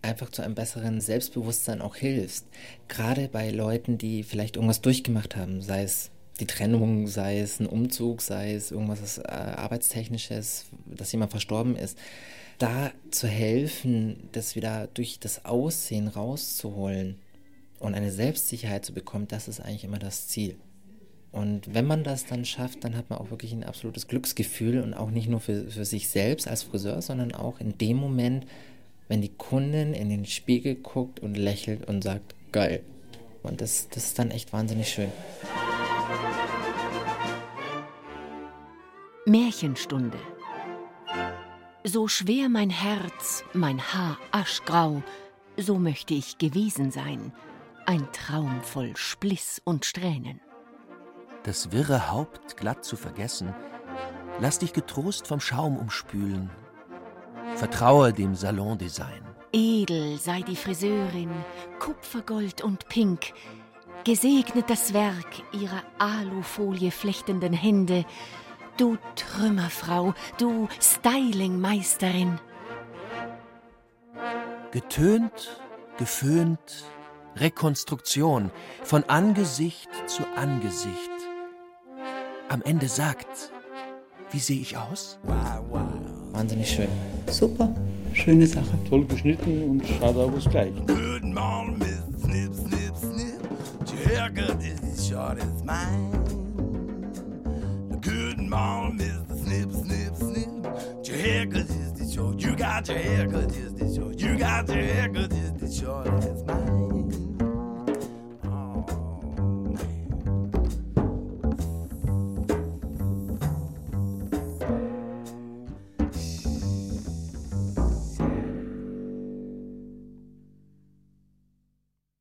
[0.00, 2.46] einfach zu einem besseren Selbstbewusstsein auch hilfst.
[2.88, 7.66] Gerade bei Leuten, die vielleicht irgendwas durchgemacht haben, sei es die Trennung, sei es ein
[7.66, 11.98] Umzug, sei es irgendwas äh, Arbeitstechnisches, dass jemand verstorben ist,
[12.58, 17.16] da zu helfen, das wieder durch das Aussehen rauszuholen
[17.78, 20.56] und eine Selbstsicherheit zu bekommen, das ist eigentlich immer das Ziel.
[21.30, 24.94] Und wenn man das dann schafft, dann hat man auch wirklich ein absolutes Glücksgefühl und
[24.94, 28.46] auch nicht nur für, für sich selbst als Friseur, sondern auch in dem Moment,
[29.08, 32.82] wenn die Kundin in den Spiegel guckt und lächelt und sagt, geil.
[33.42, 35.12] Und das, das ist dann echt wahnsinnig schön.
[39.26, 40.18] Märchenstunde.
[41.90, 45.02] So schwer mein Herz, mein Haar aschgrau,
[45.56, 47.32] so möchte ich gewesen sein,
[47.86, 50.38] ein Traum voll Spliss und Strähnen.
[51.44, 53.54] Das wirre Haupt glatt zu vergessen,
[54.38, 56.50] lass dich getrost vom Schaum umspülen.
[57.54, 59.22] Vertraue dem Salondesign.
[59.54, 61.30] Edel sei die Friseurin,
[61.78, 63.32] Kupfergold und Pink,
[64.04, 68.04] gesegnet das Werk ihrer Alufolie flechtenden Hände,
[68.78, 72.38] Du Trümmerfrau, du Stylingmeisterin.
[74.70, 75.60] Getönt,
[75.98, 76.84] geföhnt,
[77.34, 78.52] Rekonstruktion
[78.84, 81.10] von Angesicht zu Angesicht.
[82.48, 83.52] Am Ende sagt,
[84.30, 85.18] wie sehe ich aus?
[86.32, 86.88] Wahnsinnig schön.
[87.26, 87.74] Super,
[88.12, 88.78] schöne Sache.
[88.88, 90.72] Toll geschnitten und schaut auch was gleich.
[90.86, 93.40] Good morning, Miss Snip, Snip, Snip.
[93.90, 96.27] Your haircut is as short as mine.
[98.48, 99.44] Good morning, Mr.
[99.44, 101.06] Snip, Snip, Snip.
[101.06, 102.40] Your haircut is this short.
[102.40, 104.18] You got your haircut is this short.
[104.18, 107.12] You got your haircut is this short as mine.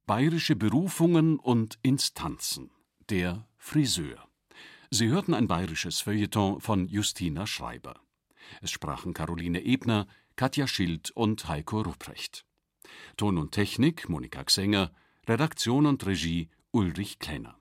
[0.05, 2.71] Bayerische Berufungen und Instanzen.
[3.09, 4.26] Der Friseur.
[4.89, 7.99] Sie hörten ein bayerisches Feuilleton von Justina Schreiber.
[8.61, 10.07] Es sprachen Caroline Ebner,
[10.37, 12.45] Katja Schild und Heiko Rupprecht.
[13.17, 14.91] Ton und Technik Monika Xenger,
[15.27, 17.59] Redaktion und Regie Ulrich Klenner.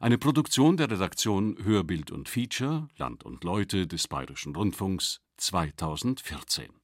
[0.00, 6.83] Eine Produktion der Redaktion Hörbild und Feature Land und Leute des Bayerischen Rundfunks 2014.